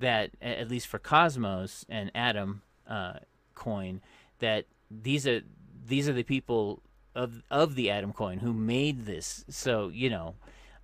That 0.00 0.30
at 0.42 0.68
least 0.68 0.88
for 0.88 0.98
Cosmos 0.98 1.84
and 1.88 2.10
Atom 2.14 2.62
uh, 2.88 3.20
Coin, 3.54 4.00
that 4.40 4.64
these 4.90 5.26
are 5.26 5.42
these 5.86 6.08
are 6.08 6.12
the 6.12 6.22
people 6.22 6.82
of 7.14 7.42
of 7.50 7.74
the 7.74 7.90
Atom 7.90 8.12
coin 8.12 8.38
who 8.38 8.52
made 8.52 9.06
this. 9.06 9.44
So 9.48 9.88
you 9.88 10.10
know, 10.10 10.34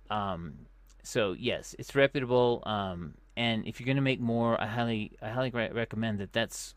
um, 0.09 0.53
so 1.03 1.33
yes, 1.33 1.75
it's 1.77 1.95
reputable. 1.95 2.63
Um, 2.65 3.15
and 3.35 3.67
if 3.67 3.79
you're 3.79 3.85
going 3.85 3.97
to 3.97 4.01
make 4.01 4.19
more, 4.19 4.59
I 4.59 4.67
highly 4.67 5.11
I 5.21 5.29
highly 5.29 5.49
re- 5.51 5.71
recommend 5.71 6.19
that. 6.19 6.33
That's 6.33 6.75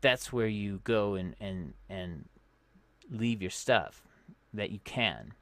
that's 0.00 0.32
where 0.32 0.46
you 0.46 0.80
go 0.84 1.14
and 1.14 1.34
and 1.40 1.74
and 1.88 2.26
leave 3.10 3.42
your 3.42 3.50
stuff 3.50 4.02
that 4.52 4.70
you 4.70 4.80
can. 4.84 5.32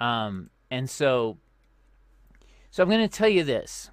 Um, 0.00 0.50
and 0.70 0.88
so, 0.90 1.38
so 2.70 2.82
I'm 2.82 2.88
going 2.88 3.08
to 3.08 3.14
tell 3.14 3.28
you 3.28 3.44
this 3.44 3.90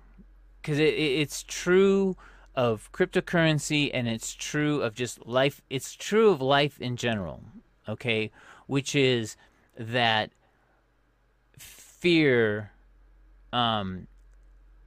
because 0.64 0.80
it, 0.80 0.94
it, 0.94 1.20
it's 1.20 1.44
true 1.44 2.16
of 2.56 2.90
cryptocurrency 2.94 3.92
and 3.94 4.08
it's 4.08 4.34
true 4.34 4.82
of 4.82 4.96
just 4.96 5.28
life. 5.28 5.62
It's 5.70 5.94
true 5.94 6.30
of 6.30 6.42
life 6.42 6.80
in 6.82 6.96
general. 6.96 7.44
Okay, 7.88 8.32
which 8.66 8.96
is 8.96 9.36
that 9.78 10.32
fear 11.58 12.72
um, 13.52 14.08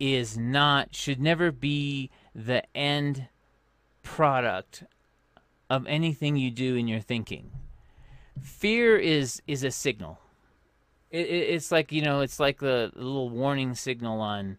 is 0.01 0.39
not 0.39 0.95
should 0.95 1.21
never 1.21 1.53
be 1.53 2.11
the 2.35 2.65
end 2.75 3.29
product 4.03 4.85
of 5.69 5.87
anything 5.87 6.37
you 6.37 6.51
do 6.51 6.75
in 6.75 6.89
your 6.89 7.01
thinking. 7.01 7.51
Fear 8.41 8.97
is 8.97 9.43
is 9.47 9.63
a 9.63 9.71
signal. 9.71 10.19
It, 11.11 11.27
it, 11.27 11.51
it's 11.51 11.71
like 11.71 11.93
you 11.93 12.01
know, 12.01 12.21
it's 12.21 12.41
like 12.41 12.61
the 12.61 12.93
little 12.95 13.29
warning 13.29 13.75
signal 13.75 14.21
on 14.23 14.57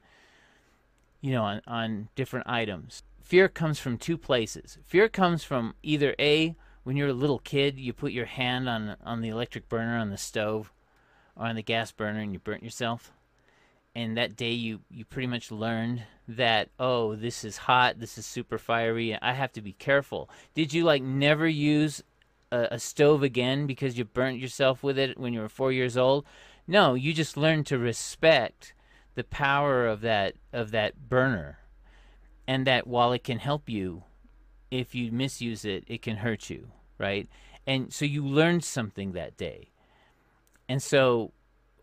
you 1.28 1.34
know 1.34 1.44
on, 1.44 1.62
on 1.68 2.08
different 2.16 2.48
items. 2.48 3.04
Fear 3.22 3.50
comes 3.50 3.80
from 3.80 3.98
two 3.98 4.18
places. 4.18 4.78
Fear 4.86 5.10
comes 5.10 5.44
from 5.44 5.76
either 5.84 6.16
a 6.18 6.56
when 6.84 6.96
you're 6.96 7.10
a 7.10 7.14
little 7.14 7.40
kid, 7.40 7.78
you 7.78 7.92
put 7.92 8.14
your 8.14 8.26
hand 8.26 8.70
on 8.70 8.96
on 9.04 9.20
the 9.20 9.28
electric 9.28 9.68
burner 9.68 9.98
on 9.98 10.10
the 10.10 10.18
stove 10.18 10.72
or 11.36 11.46
on 11.46 11.58
the 11.58 11.62
gas 11.62 11.92
burner 11.92 12.22
and 12.22 12.32
you 12.32 12.40
burnt 12.40 12.64
yourself. 12.64 13.12
And 13.94 14.16
that 14.16 14.38
day 14.38 14.52
you 14.52 14.80
you 14.90 15.04
pretty 15.04 15.28
much 15.28 15.52
learned 15.52 16.04
that 16.30 16.70
oh, 16.80 17.16
this 17.16 17.44
is 17.44 17.58
hot, 17.58 18.00
this 18.00 18.18
is 18.18 18.26
super 18.26 18.58
fiery, 18.58 19.22
I 19.22 19.34
have 19.34 19.52
to 19.54 19.62
be 19.62 19.74
careful. 19.74 20.30
Did 20.54 20.74
you 20.74 20.86
like 20.86 21.04
never 21.04 21.46
use 21.46 22.02
a, 22.54 22.70
a 22.72 22.80
stove 22.80 23.22
again 23.22 23.68
because 23.68 23.98
you 23.98 24.06
burnt 24.06 24.40
yourself 24.40 24.82
with 24.82 24.98
it 24.98 25.20
when 25.20 25.34
you 25.34 25.42
were 25.42 25.50
4 25.50 25.74
years 25.74 25.98
old? 25.98 26.24
No, 26.66 26.94
you 26.94 27.14
just 27.14 27.36
learned 27.36 27.66
to 27.66 27.78
respect 27.78 28.74
the 29.18 29.26
power 29.26 29.86
of 29.86 30.00
that 30.02 30.36
of 30.54 30.72
that 30.72 31.10
burner 31.10 31.60
and 32.48 32.66
that 32.66 32.88
while 32.88 33.12
it 33.12 33.24
can 33.24 33.40
help 33.40 33.68
you 33.68 34.04
if 34.72 34.96
you 34.96 35.12
misuse 35.12 35.66
it 35.66 35.84
it 35.88 36.02
can 36.02 36.18
hurt 36.18 36.50
you 36.50 36.70
right? 36.98 37.28
And 37.66 37.94
so 37.94 38.06
you 38.06 38.26
learned 38.26 38.64
something 38.64 39.14
that 39.14 39.38
day. 39.38 39.72
And 40.70 40.82
so 40.82 41.32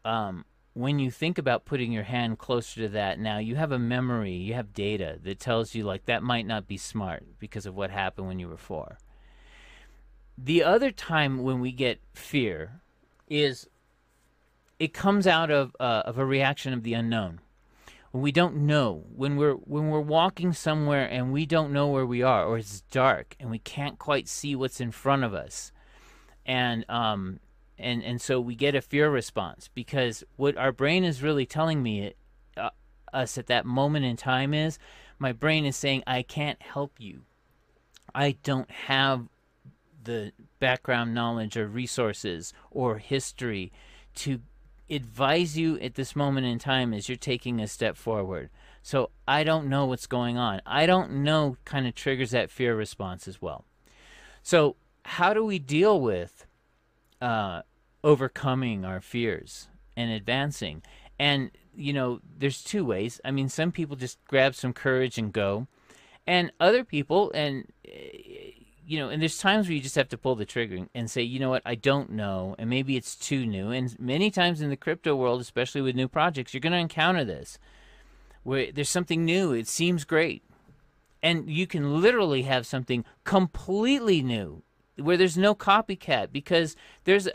um, 0.05 0.45
when 0.75 0.99
you 0.99 1.11
think 1.11 1.39
about 1.39 1.65
putting 1.65 1.93
your 1.93 2.05
hand 2.05 2.39
closer 2.39 2.83
to 2.83 2.89
that 2.91 3.19
now, 3.19 3.39
you 3.39 3.57
have 3.57 3.73
a 3.73 3.79
memory, 3.79 4.35
you 4.35 4.55
have 4.55 4.73
data 4.73 5.19
that 5.23 5.41
tells 5.41 5.75
you 5.75 5.85
like 5.85 6.07
that 6.07 6.23
might 6.23 6.47
not 6.47 6.67
be 6.67 6.77
smart 6.77 7.25
because 7.39 7.67
of 7.67 7.75
what 7.75 7.91
happened 7.91 8.29
when 8.29 8.39
you 8.39 8.49
were 8.49 8.57
four. 8.57 8.99
The 10.37 10.65
other 10.65 10.91
time 10.91 11.43
when 11.43 11.61
we 11.61 11.71
get 11.71 12.01
fear 12.13 12.81
is 13.29 13.69
it 14.79 14.93
comes 14.93 15.27
out 15.27 15.51
of 15.51 15.75
uh, 15.81 16.03
of 16.05 16.19
a 16.19 16.25
reaction 16.25 16.73
of 16.73 16.83
the 16.83 16.95
unknown 16.95 17.41
when 18.11 18.23
we 18.23 18.33
don't 18.33 18.57
know 18.57 19.05
when 19.15 19.37
we're 19.37 19.55
when 19.55 19.89
we're 19.89 20.01
walking 20.01 20.53
somewhere 20.53 21.07
and 21.07 21.33
we 21.33 21.47
don't 21.47 21.73
know 21.73 21.89
where 21.89 22.07
we 22.07 22.23
are 22.23 22.45
or 22.45 22.59
it's 22.59 22.83
dark 22.91 23.37
and 23.41 23.51
we 23.51 23.59
can't 23.59 23.99
quite 23.99 24.29
see 24.29 24.55
what's 24.55 24.81
in 24.81 24.91
front 24.91 25.25
of 25.25 25.35
us 25.35 25.73
and 26.47 26.85
um 26.89 27.41
and 27.79 28.03
and 28.05 28.21
so 28.21 28.41
we 28.41 28.55
get 28.55 28.75
a 28.75 28.81
fear 28.81 29.11
response 29.11 29.69
because 29.75 30.23
what 30.37 30.57
our 30.57 30.73
brain 30.73 31.05
is 31.05 31.23
really 31.23 31.47
telling 31.47 31.83
me 31.83 32.15
uh, 32.57 32.71
us 33.13 33.39
at 33.39 33.47
that 33.47 33.67
moment 33.67 34.05
in 34.05 34.17
time 34.17 34.55
is 34.55 34.79
my 35.19 35.33
brain 35.33 35.65
is 35.65 35.77
saying, 35.77 36.03
I 36.07 36.23
can't 36.23 36.61
help 36.61 36.95
you. 36.99 37.23
I 38.15 38.37
don't 38.43 38.71
have 38.71 39.29
the 40.03 40.33
background 40.59 41.15
knowledge 41.15 41.57
or 41.57 41.67
resources 41.67 42.53
or 42.71 42.99
history 42.99 43.73
to 44.17 44.41
advise 44.91 45.57
you 45.57 45.79
at 45.81 45.95
this 45.95 46.15
moment 46.15 46.47
in 46.47 46.59
time 46.59 46.93
as 46.93 47.09
you're 47.09 47.17
taking 47.17 47.61
a 47.61 47.67
step 47.67 47.97
forward. 47.97 48.51
So 48.83 49.11
I 49.27 49.45
don't 49.45 49.69
know 49.69 49.87
what's 49.87 50.07
going 50.07 50.37
on. 50.37 50.61
I 50.67 50.87
don't 50.87 51.23
know 51.23 51.57
kind 51.65 51.87
of 51.87 51.95
triggers 51.95 52.33
that 52.33 52.51
fear 52.51 52.77
response 52.77 53.27
as 53.27 53.41
well. 53.41 53.65
So 54.43 54.77
how 55.05 55.33
do 55.33 55.45
we 55.45 55.59
deal 55.59 56.01
with 56.01 56.47
uh, 57.21 57.63
overcoming 58.03 58.85
our 58.85 59.01
fears 59.01 59.69
and 59.97 60.11
advancing? 60.11 60.83
And 61.19 61.51
you 61.77 61.93
know, 61.93 62.21
there's 62.39 62.63
two 62.63 62.85
ways. 62.85 63.21
I 63.25 63.31
mean, 63.31 63.49
some 63.49 63.73
people 63.73 63.97
just 63.97 64.19
grab 64.27 64.55
some 64.55 64.73
courage 64.73 65.19
and 65.19 65.33
go, 65.33 65.67
and 66.27 66.53
other 66.61 66.85
people, 66.85 67.33
and 67.35 67.67
eh, 67.87 68.51
you 68.87 68.99
know, 68.99 69.09
and 69.09 69.21
there's 69.21 69.39
times 69.39 69.67
where 69.67 69.75
you 69.75 69.81
just 69.81 69.95
have 69.95 70.09
to 70.11 70.19
pull 70.19 70.35
the 70.35 70.45
trigger 70.45 70.87
and 70.95 71.11
say, 71.11 71.23
you 71.23 71.39
know 71.39 71.51
what, 71.51 71.63
I 71.65 71.75
don't 71.75 72.11
know, 72.11 72.55
and 72.59 72.69
maybe 72.69 72.97
it's 72.97 73.17
too 73.17 73.47
new. 73.47 73.71
And 73.71 73.99
many 73.99 74.31
times 74.31 74.61
in 74.61 74.71
the 74.71 74.77
crypto 74.77 75.17
world, 75.17 75.41
especially 75.41 75.81
with 75.81 75.97
new 75.97 76.09
projects, 76.09 76.53
you're 76.53 76.61
going 76.61 76.73
to 76.73 76.79
encounter 76.79 77.25
this 77.25 77.59
where 78.45 78.71
there's 78.71 78.91
something 78.91 79.25
new, 79.25 79.53
it 79.53 79.67
seems 79.67 80.05
great. 80.05 80.43
And 81.23 81.51
you 81.51 81.67
can 81.67 82.01
literally 82.01 82.43
have 82.43 82.67
something 82.67 83.05
completely 83.25 84.23
new 84.23 84.63
where 84.97 85.17
there's 85.17 85.39
no 85.39 85.55
copycat 85.55 86.31
because 86.31 86.77
there's 87.05 87.29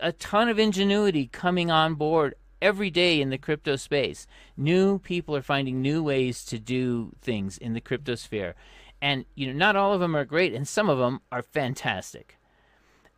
a, 0.00 0.12
ton 0.12 0.48
of 0.48 0.58
ingenuity 0.58 1.26
coming 1.26 1.70
on 1.70 1.94
board 1.94 2.34
every 2.62 2.90
day 2.90 3.20
in 3.20 3.30
the 3.30 3.38
crypto 3.38 3.74
space. 3.76 4.26
New 4.56 4.98
people 4.98 5.34
are 5.34 5.42
finding 5.42 5.80
new 5.80 6.02
ways 6.02 6.44
to 6.44 6.58
do 6.58 7.10
things 7.20 7.58
in 7.58 7.72
the 7.72 7.80
crypto 7.80 8.14
sphere. 8.14 8.54
And 9.02 9.24
you 9.34 9.46
know, 9.46 9.52
not 9.52 9.76
all 9.76 9.92
of 9.94 10.00
them 10.00 10.14
are 10.14 10.24
great 10.24 10.54
and 10.54 10.66
some 10.66 10.88
of 10.88 10.98
them 10.98 11.20
are 11.32 11.42
fantastic. 11.42 12.36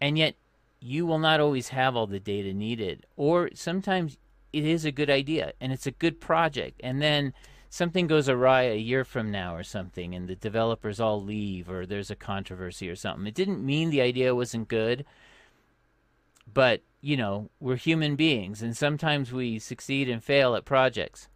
And 0.00 0.16
yet 0.16 0.36
you 0.80 1.06
will 1.06 1.18
not 1.18 1.40
always 1.40 1.68
have 1.68 1.96
all 1.96 2.06
the 2.06 2.20
data 2.20 2.52
needed 2.52 3.06
or 3.16 3.50
sometimes 3.54 4.18
it 4.52 4.64
is 4.64 4.84
a 4.84 4.92
good 4.92 5.08
idea 5.08 5.52
and 5.60 5.72
it's 5.72 5.86
a 5.86 5.92
good 5.92 6.20
project 6.20 6.80
and 6.82 7.00
then 7.00 7.32
something 7.70 8.06
goes 8.06 8.28
awry 8.28 8.62
a 8.62 8.76
year 8.76 9.04
from 9.04 9.30
now 9.30 9.54
or 9.54 9.62
something 9.62 10.14
and 10.14 10.28
the 10.28 10.34
developers 10.34 11.00
all 11.00 11.22
leave 11.22 11.70
or 11.70 11.86
there's 11.86 12.10
a 12.10 12.16
controversy 12.16 12.88
or 12.88 12.96
something. 12.96 13.26
It 13.26 13.34
didn't 13.34 13.64
mean 13.64 13.90
the 13.90 14.02
idea 14.02 14.34
wasn't 14.34 14.68
good, 14.68 15.06
but 16.52 16.82
you 17.00 17.16
know, 17.16 17.48
we're 17.60 17.76
human 17.76 18.16
beings 18.16 18.60
and 18.60 18.76
sometimes 18.76 19.32
we 19.32 19.58
succeed 19.58 20.08
and 20.08 20.22
fail 20.22 20.54
at 20.54 20.64
projects. 20.64 21.28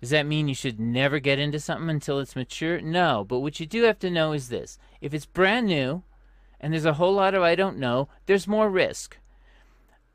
Does 0.00 0.10
that 0.10 0.26
mean 0.26 0.48
you 0.48 0.54
should 0.54 0.80
never 0.80 1.18
get 1.18 1.38
into 1.38 1.60
something 1.60 1.90
until 1.90 2.18
it's 2.18 2.34
mature? 2.34 2.80
No, 2.80 3.24
but 3.28 3.40
what 3.40 3.60
you 3.60 3.66
do 3.66 3.82
have 3.82 3.98
to 3.98 4.10
know 4.10 4.32
is 4.32 4.48
this. 4.48 4.78
If 5.00 5.12
it's 5.12 5.26
brand 5.26 5.66
new 5.66 6.02
and 6.58 6.72
there's 6.72 6.86
a 6.86 6.94
whole 6.94 7.12
lot 7.12 7.34
of 7.34 7.42
I 7.42 7.54
don't 7.54 7.78
know, 7.78 8.08
there's 8.26 8.48
more 8.48 8.70
risk. 8.70 9.18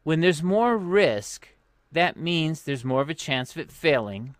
When 0.04 0.22
there's 0.22 0.42
more 0.42 0.77
risk, 0.77 1.50
that 1.92 2.18
means 2.18 2.63
there's 2.63 2.84
more 2.84 3.01
of 3.01 3.10
a 3.10 3.15
chance 3.15 3.51
of 3.51 3.58
it 3.58 3.72
failing. 3.72 4.36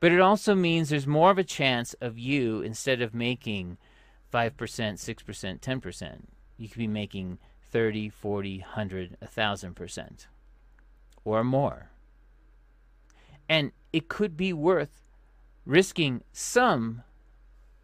But 0.00 0.12
it 0.12 0.20
also 0.20 0.54
means 0.54 0.88
there's 0.88 1.06
more 1.06 1.30
of 1.30 1.38
a 1.38 1.44
chance 1.44 1.94
of 1.94 2.18
you, 2.18 2.60
instead 2.60 3.00
of 3.00 3.14
making 3.14 3.78
5%, 4.32 4.52
6%, 4.52 5.60
10%, 5.60 6.16
you 6.58 6.68
could 6.68 6.78
be 6.78 6.86
making 6.86 7.38
30, 7.70 8.08
40, 8.08 8.58
100, 8.58 9.16
1000% 9.22 10.26
or 11.24 11.44
more. 11.44 11.90
And 13.48 13.72
it 13.92 14.08
could 14.08 14.36
be 14.36 14.52
worth 14.52 15.10
risking 15.66 16.22
some 16.32 17.02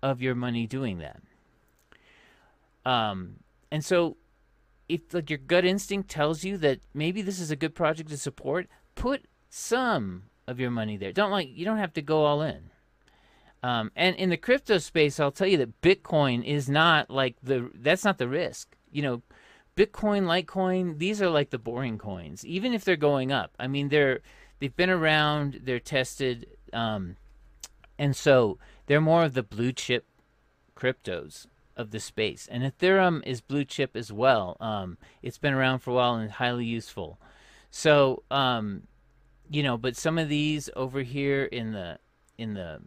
of 0.03 0.21
your 0.23 0.35
money 0.35 0.67
doing 0.67 0.99
that. 0.99 1.21
Um, 2.85 3.37
and 3.71 3.85
so, 3.85 4.17
if 4.89 5.13
like 5.13 5.31
your 5.31 5.39
gut 5.39 5.65
instinct 5.65 6.11
tells 6.11 6.45
you 6.45 6.57
that 6.59 6.81
maybe 6.95 7.23
this 7.23 7.39
is 7.39 7.51
a 7.51 7.57
good 7.57 7.75
project 7.75 8.11
to 8.11 8.17
support, 8.17 8.67
put 8.95 9.27
some 9.49 10.25
of 10.47 10.59
your 10.59 10.71
money 10.71 10.97
there. 10.97 11.13
Don't 11.13 11.31
like 11.31 11.49
you 11.53 11.65
don't 11.65 11.79
have 11.79 11.93
to 11.95 12.03
go 12.03 12.25
all 12.25 12.43
in. 12.43 12.71
Um, 13.63 13.93
and 13.95 14.17
in 14.17 14.31
the 14.31 14.37
crypto 14.37 14.79
space, 14.79 15.21
I'll 15.21 15.31
tell 15.31 15.47
you 15.47 15.59
that 15.59 15.83
Bitcoin 15.83 16.45
is 16.45 16.69
not 16.69 17.11
like 17.11 17.37
the 17.43 17.71
that's 17.75 18.05
not 18.05 18.19
the 18.19 18.29
risk. 18.29 18.75
You 18.91 19.03
know, 19.03 19.23
Bitcoin, 19.77 20.25
Litecoin, 20.25 20.99
these 20.99 21.23
are 21.23 21.31
like 21.31 21.51
the 21.51 21.59
boring 21.59 21.99
coins, 21.99 22.45
even 22.45 22.73
if 22.73 22.85
they're 22.85 22.97
going 22.97 23.31
up. 23.31 23.55
I 23.59 23.69
mean, 23.69 23.89
they're 23.89 24.21
they've 24.61 24.77
been 24.77 24.91
around, 24.91 25.61
they're 25.65 25.81
tested, 25.81 26.47
um, 26.73 27.17
and 27.99 28.15
so 28.15 28.59
they're 28.87 29.01
more 29.01 29.25
of 29.25 29.35
the 29.35 29.43
blue 29.43 29.73
chip 29.73 30.07
cryptos 30.77 31.47
of 31.77 31.91
the 31.91 32.01
space. 32.01 32.47
And 32.51 32.63
Ethereum 32.63 33.27
is 33.27 33.41
blue 33.41 33.65
chip 33.65 33.97
as 33.97 34.13
well. 34.13 34.57
Um, 34.61 34.99
it's 35.23 35.39
been 35.39 35.55
around 35.55 35.81
for 35.81 35.91
a 35.91 35.95
while 35.95 36.15
and 36.15 36.31
highly 36.31 36.65
useful. 36.65 37.19
So, 37.71 38.23
um, 38.31 38.83
you 39.51 39.63
know, 39.63 39.77
but 39.77 39.97
some 39.97 40.19
of 40.19 40.29
these 40.29 40.71
over 40.77 41.03
here 41.03 41.45
in 41.45 41.73
the 41.73 41.99
in 42.39 42.55
the 42.55 42.81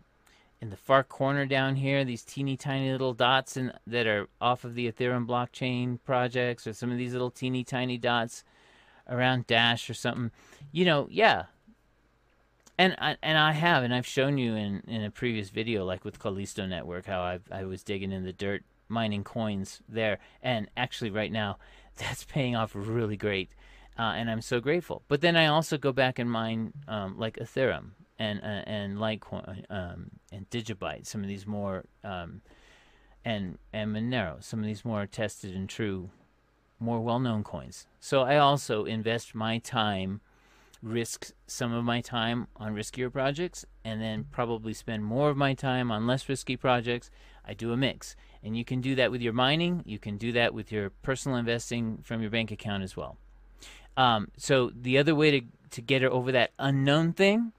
in 0.61 0.69
the 0.69 0.77
far 0.77 1.03
corner 1.03 1.45
down 1.45 1.75
here, 1.75 2.05
these 2.05 2.23
teeny 2.23 2.55
tiny 2.55 2.89
little 2.91 3.13
dots 3.13 3.57
in, 3.57 3.73
that 3.85 4.07
are 4.07 4.29
off 4.39 4.63
of 4.63 4.75
the 4.75 4.89
Ethereum 4.89 5.27
blockchain 5.27 5.99
projects, 6.05 6.65
or 6.65 6.73
some 6.73 6.89
of 6.91 6.97
these 6.97 7.11
little 7.11 7.31
teeny 7.31 7.63
tiny 7.65 7.97
dots 7.97 8.43
around 9.09 9.45
Dash 9.45 9.89
or 9.89 9.93
something. 9.93 10.31
You 10.71 10.85
know, 10.85 11.07
yeah. 11.11 11.43
And 12.77 12.95
I, 12.97 13.17
and 13.21 13.37
I 13.37 13.51
have, 13.51 13.83
and 13.83 13.93
I've 13.93 14.07
shown 14.07 14.37
you 14.37 14.55
in, 14.55 14.81
in 14.87 15.03
a 15.03 15.11
previous 15.11 15.49
video, 15.49 15.85
like 15.85 16.03
with 16.03 16.19
Callisto 16.19 16.65
Network, 16.65 17.05
how 17.05 17.21
I 17.21 17.39
I 17.51 17.65
was 17.65 17.83
digging 17.83 18.11
in 18.11 18.23
the 18.23 18.33
dirt 18.33 18.63
mining 18.89 19.23
coins 19.23 19.81
there, 19.87 20.19
and 20.41 20.67
actually 20.75 21.11
right 21.11 21.31
now, 21.31 21.57
that's 21.97 22.23
paying 22.23 22.55
off 22.55 22.71
really 22.73 23.17
great, 23.17 23.51
uh, 23.97 24.13
and 24.15 24.29
I'm 24.29 24.41
so 24.41 24.59
grateful. 24.59 25.03
But 25.07 25.21
then 25.21 25.35
I 25.35 25.47
also 25.47 25.77
go 25.77 25.91
back 25.91 26.17
and 26.17 26.29
mine 26.29 26.73
um, 26.87 27.17
like 27.17 27.37
Ethereum, 27.37 27.91
and 28.17 28.39
uh, 28.41 28.63
and 28.65 28.97
Litecoin 28.97 29.65
um, 29.69 30.11
and 30.31 30.49
Digibyte, 30.49 31.05
some 31.05 31.21
of 31.21 31.27
these 31.27 31.45
more 31.45 31.83
um, 32.03 32.41
and 33.25 33.57
and 33.71 33.95
Monero, 33.95 34.43
some 34.43 34.59
of 34.59 34.65
these 34.65 34.85
more 34.85 35.05
tested 35.05 35.55
and 35.55 35.69
true, 35.69 36.09
more 36.79 37.01
well-known 37.01 37.43
coins. 37.43 37.87
So 37.99 38.21
I 38.21 38.37
also 38.37 38.85
invest 38.85 39.35
my 39.35 39.57
time, 39.59 40.21
risk 40.83 41.31
some 41.47 41.73
of 41.73 41.83
my 41.83 42.01
time 42.01 42.47
on 42.57 42.75
riskier 42.75 43.11
projects, 43.11 43.65
and 43.83 44.01
then 44.01 44.25
probably 44.31 44.73
spend 44.73 45.03
more 45.03 45.29
of 45.29 45.37
my 45.37 45.53
time 45.53 45.91
on 45.91 46.05
less 46.05 46.27
risky 46.29 46.57
projects. 46.57 47.09
I 47.47 47.53
do 47.53 47.71
a 47.71 47.77
mix, 47.77 48.15
and 48.43 48.55
you 48.55 48.65
can 48.65 48.81
do 48.81 48.93
that 48.95 49.09
with 49.09 49.21
your 49.21 49.33
mining. 49.33 49.81
You 49.85 49.97
can 49.97 50.17
do 50.17 50.33
that 50.33 50.53
with 50.53 50.71
your 50.71 50.89
personal 51.01 51.37
investing 51.37 51.99
from 52.03 52.21
your 52.21 52.29
bank 52.29 52.51
account 52.51 52.83
as 52.83 52.95
well. 52.95 53.17
Um, 53.95 54.29
so 54.37 54.71
the 54.75 54.97
other 54.97 55.15
way 55.15 55.31
to 55.31 55.41
to 55.71 55.81
get 55.81 56.03
over 56.03 56.31
that 56.31 56.51
unknown 56.59 57.13
thing 57.13 57.51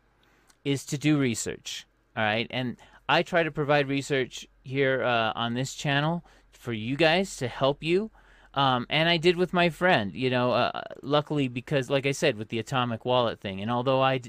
is 0.65 0.85
to 0.87 0.97
do 0.97 1.19
research. 1.19 1.85
All 2.17 2.23
right. 2.23 2.47
And 2.51 2.77
I 3.09 3.23
try 3.23 3.43
to 3.43 3.51
provide 3.51 3.89
research 3.89 4.47
here 4.63 5.03
uh, 5.03 5.33
on 5.35 5.55
this 5.55 5.75
channel 5.75 6.25
for 6.53 6.73
you 6.73 6.97
guys 6.97 7.37
to 7.37 7.49
help 7.49 7.83
you. 7.83 8.11
Um, 8.55 8.87
and 8.89 9.09
I 9.09 9.17
did 9.17 9.37
with 9.37 9.53
my 9.53 9.69
friend, 9.69 10.15
you 10.15 10.31
know, 10.31 10.53
uh, 10.53 10.83
luckily 11.03 11.49
because, 11.49 11.91
like 11.91 12.07
I 12.07 12.13
said, 12.13 12.37
with 12.37 12.49
the 12.49 12.61
atomic 12.61 13.05
wallet 13.05 13.41
thing, 13.41 13.61
and 13.61 13.71
although 13.71 14.01
I, 14.01 14.21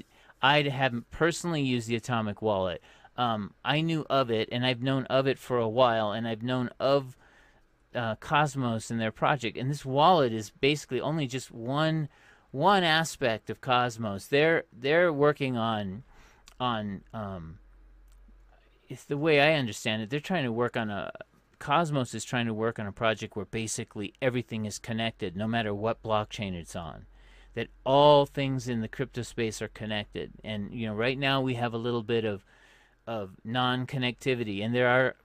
I 0.42 0.62
haven't 0.62 1.10
personally 1.12 1.62
used 1.62 1.88
the 1.88 1.94
atomic 1.94 2.42
wallet, 2.42 2.82
um, 3.16 3.54
I 3.64 3.80
knew 3.80 4.04
of 4.10 4.30
it, 4.30 4.48
and 4.50 4.66
I've 4.66 4.82
known 4.82 5.06
of 5.06 5.26
it 5.28 5.38
for 5.38 5.58
a 5.58 5.68
while, 5.68 6.10
and 6.10 6.26
I've 6.26 6.42
known 6.42 6.70
of 6.80 7.16
uh, 7.94 8.16
Cosmos 8.16 8.90
and 8.90 9.00
their 9.00 9.12
project. 9.12 9.56
And 9.56 9.70
this 9.70 9.84
wallet 9.84 10.32
is 10.32 10.50
basically 10.50 11.00
only 11.00 11.26
just 11.26 11.50
one 11.50 12.08
one 12.50 12.84
aspect 12.84 13.48
of 13.50 13.60
Cosmos. 13.60 14.26
They're 14.26 14.64
they're 14.72 15.12
working 15.12 15.56
on 15.56 16.02
on 16.58 17.02
um, 17.12 17.58
it's 18.88 19.04
the 19.04 19.16
way 19.16 19.40
I 19.40 19.54
understand 19.54 20.02
it. 20.02 20.10
They're 20.10 20.20
trying 20.20 20.44
to 20.44 20.52
work 20.52 20.76
on 20.76 20.90
a 20.90 21.10
Cosmos 21.58 22.14
is 22.14 22.24
trying 22.24 22.46
to 22.46 22.54
work 22.54 22.78
on 22.78 22.86
a 22.86 22.92
project 22.92 23.36
where 23.36 23.46
basically 23.46 24.14
everything 24.20 24.66
is 24.66 24.78
connected, 24.78 25.36
no 25.36 25.46
matter 25.46 25.74
what 25.74 26.02
blockchain 26.02 26.54
it's 26.54 26.76
on. 26.76 27.06
That 27.54 27.68
all 27.84 28.26
things 28.26 28.68
in 28.68 28.82
the 28.82 28.88
crypto 28.88 29.22
space 29.22 29.62
are 29.62 29.68
connected, 29.68 30.32
and 30.44 30.72
you 30.74 30.86
know, 30.86 30.94
right 30.94 31.18
now 31.18 31.40
we 31.40 31.54
have 31.54 31.72
a 31.72 31.78
little 31.78 32.02
bit 32.02 32.24
of 32.24 32.44
of 33.06 33.30
non-connectivity, 33.44 34.62
and 34.64 34.74
there 34.74 34.88
are 34.88 35.16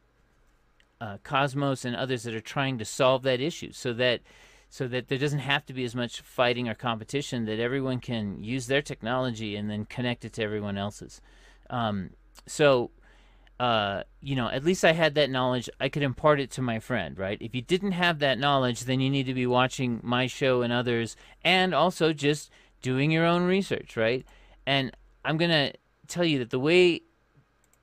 uh, 1.01 1.17
Cosmos 1.23 1.83
and 1.83 1.95
others 1.95 2.23
that 2.23 2.35
are 2.35 2.41
trying 2.41 2.77
to 2.77 2.85
solve 2.85 3.23
that 3.23 3.41
issue, 3.41 3.71
so 3.73 3.91
that 3.93 4.21
so 4.69 4.87
that 4.87 5.09
there 5.09 5.17
doesn't 5.17 5.39
have 5.39 5.65
to 5.65 5.73
be 5.73 5.83
as 5.83 5.93
much 5.93 6.21
fighting 6.21 6.69
or 6.69 6.73
competition 6.73 7.43
that 7.45 7.59
everyone 7.59 7.99
can 7.99 8.41
use 8.41 8.67
their 8.67 8.81
technology 8.81 9.57
and 9.57 9.69
then 9.69 9.83
connect 9.83 10.23
it 10.23 10.31
to 10.31 10.41
everyone 10.41 10.77
else's 10.77 11.19
um, 11.69 12.11
so 12.47 12.91
uh, 13.61 14.03
you 14.21 14.35
know 14.35 14.47
at 14.49 14.63
least 14.63 14.83
i 14.83 14.91
had 14.91 15.13
that 15.15 15.29
knowledge 15.29 15.69
i 15.79 15.87
could 15.87 16.01
impart 16.01 16.39
it 16.39 16.49
to 16.49 16.61
my 16.61 16.79
friend 16.79 17.19
right 17.19 17.37
if 17.41 17.53
you 17.53 17.61
didn't 17.61 17.91
have 17.91 18.19
that 18.19 18.39
knowledge 18.39 18.85
then 18.85 18.99
you 18.99 19.09
need 19.09 19.25
to 19.25 19.33
be 19.33 19.45
watching 19.45 19.99
my 20.01 20.25
show 20.25 20.61
and 20.63 20.73
others 20.73 21.15
and 21.43 21.73
also 21.73 22.11
just 22.11 22.49
doing 22.81 23.11
your 23.11 23.25
own 23.25 23.43
research 23.43 23.95
right 23.95 24.25
and 24.65 24.91
i'm 25.23 25.37
to 25.37 25.71
tell 26.07 26.25
you 26.25 26.39
that 26.39 26.49
the 26.49 26.59
way 26.59 27.01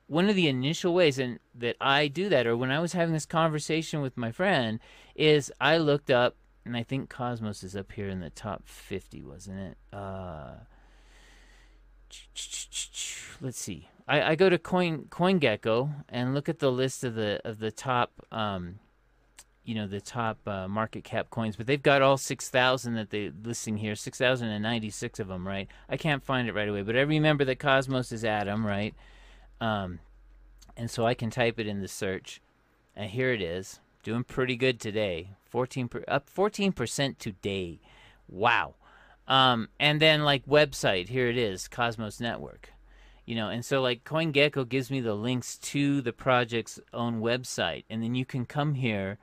one 0.09 0.27
of 0.27 0.35
the 0.35 0.47
initial 0.47 0.93
ways 0.93 1.19
and 1.19 1.39
that 1.53 1.75
I 1.79 2.07
do 2.07 2.29
that, 2.29 2.47
or 2.47 2.57
when 2.57 2.71
I 2.71 2.79
was 2.79 2.93
having 2.93 3.13
this 3.13 3.27
conversation 3.27 4.01
with 4.01 4.17
my 4.17 4.31
friend, 4.31 4.79
is 5.15 5.51
I 5.61 5.77
looked 5.77 6.09
up, 6.09 6.35
and 6.65 6.75
I 6.75 6.81
think 6.81 7.09
Cosmos 7.09 7.63
is 7.63 7.75
up 7.75 7.91
here 7.91 8.09
in 8.09 8.19
the 8.19 8.31
top 8.31 8.63
50, 8.65 9.23
wasn't 9.23 9.59
it? 9.59 9.77
Uh, 9.93 10.55
let's 13.39 13.59
see. 13.59 13.87
I, 14.09 14.31
I 14.31 14.35
go 14.35 14.49
to 14.49 14.57
Coin 14.57 15.05
CoinGecko 15.09 16.05
and 16.09 16.33
look 16.33 16.49
at 16.49 16.59
the 16.59 16.71
list 16.71 17.03
of 17.03 17.13
the 17.13 17.39
of 17.45 17.59
the 17.59 17.71
top, 17.71 18.11
um, 18.31 18.79
you 19.63 19.75
know, 19.75 19.85
the 19.85 20.01
top 20.01 20.39
uh, 20.47 20.67
market 20.67 21.03
cap 21.03 21.29
coins. 21.29 21.55
But 21.55 21.67
they've 21.67 21.81
got 21.81 22.01
all 22.01 22.17
6,000 22.17 22.95
that 22.95 23.11
they 23.11 23.31
listing 23.43 23.77
here, 23.77 23.95
6,096 23.95 25.19
of 25.19 25.27
them, 25.27 25.47
right? 25.47 25.67
I 25.87 25.95
can't 25.95 26.23
find 26.23 26.47
it 26.47 26.55
right 26.55 26.67
away, 26.67 26.81
but 26.81 26.97
I 26.97 27.01
remember 27.01 27.45
that 27.45 27.59
Cosmos 27.59 28.11
is 28.11 28.25
Atom, 28.25 28.65
right? 28.65 28.95
Um, 29.61 29.99
and 30.75 30.89
so 30.89 31.05
I 31.05 31.13
can 31.13 31.29
type 31.29 31.59
it 31.59 31.67
in 31.67 31.81
the 31.81 31.87
search, 31.87 32.41
and 32.95 33.11
here 33.11 33.31
it 33.31 33.43
is, 33.43 33.79
doing 34.01 34.23
pretty 34.23 34.55
good 34.55 34.79
today. 34.79 35.35
14 35.45 35.87
per, 35.87 36.03
up 36.07 36.27
14% 36.33 37.17
today. 37.19 37.79
Wow. 38.27 38.75
Um, 39.27 39.69
and 39.79 40.01
then 40.01 40.23
like 40.23 40.45
website, 40.47 41.09
here 41.09 41.27
it 41.27 41.37
is, 41.37 41.67
Cosmos 41.67 42.19
Network. 42.19 42.71
You 43.29 43.35
know, 43.35 43.49
and 43.49 43.63
so 43.63 43.79
like 43.79 44.05
CoinGecko 44.05 44.67
gives 44.67 44.89
me 44.89 45.01
the 45.01 45.13
links 45.13 45.59
to 45.59 46.01
the 46.01 46.11
project's 46.11 46.79
own 46.91 47.21
website, 47.21 47.83
and 47.87 48.01
then 48.01 48.15
you 48.15 48.25
can 48.25 48.47
come 48.47 48.73
here, 48.73 49.19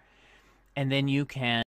and 0.77 0.93
then 0.93 1.09
you 1.09 1.25
can 1.25 1.65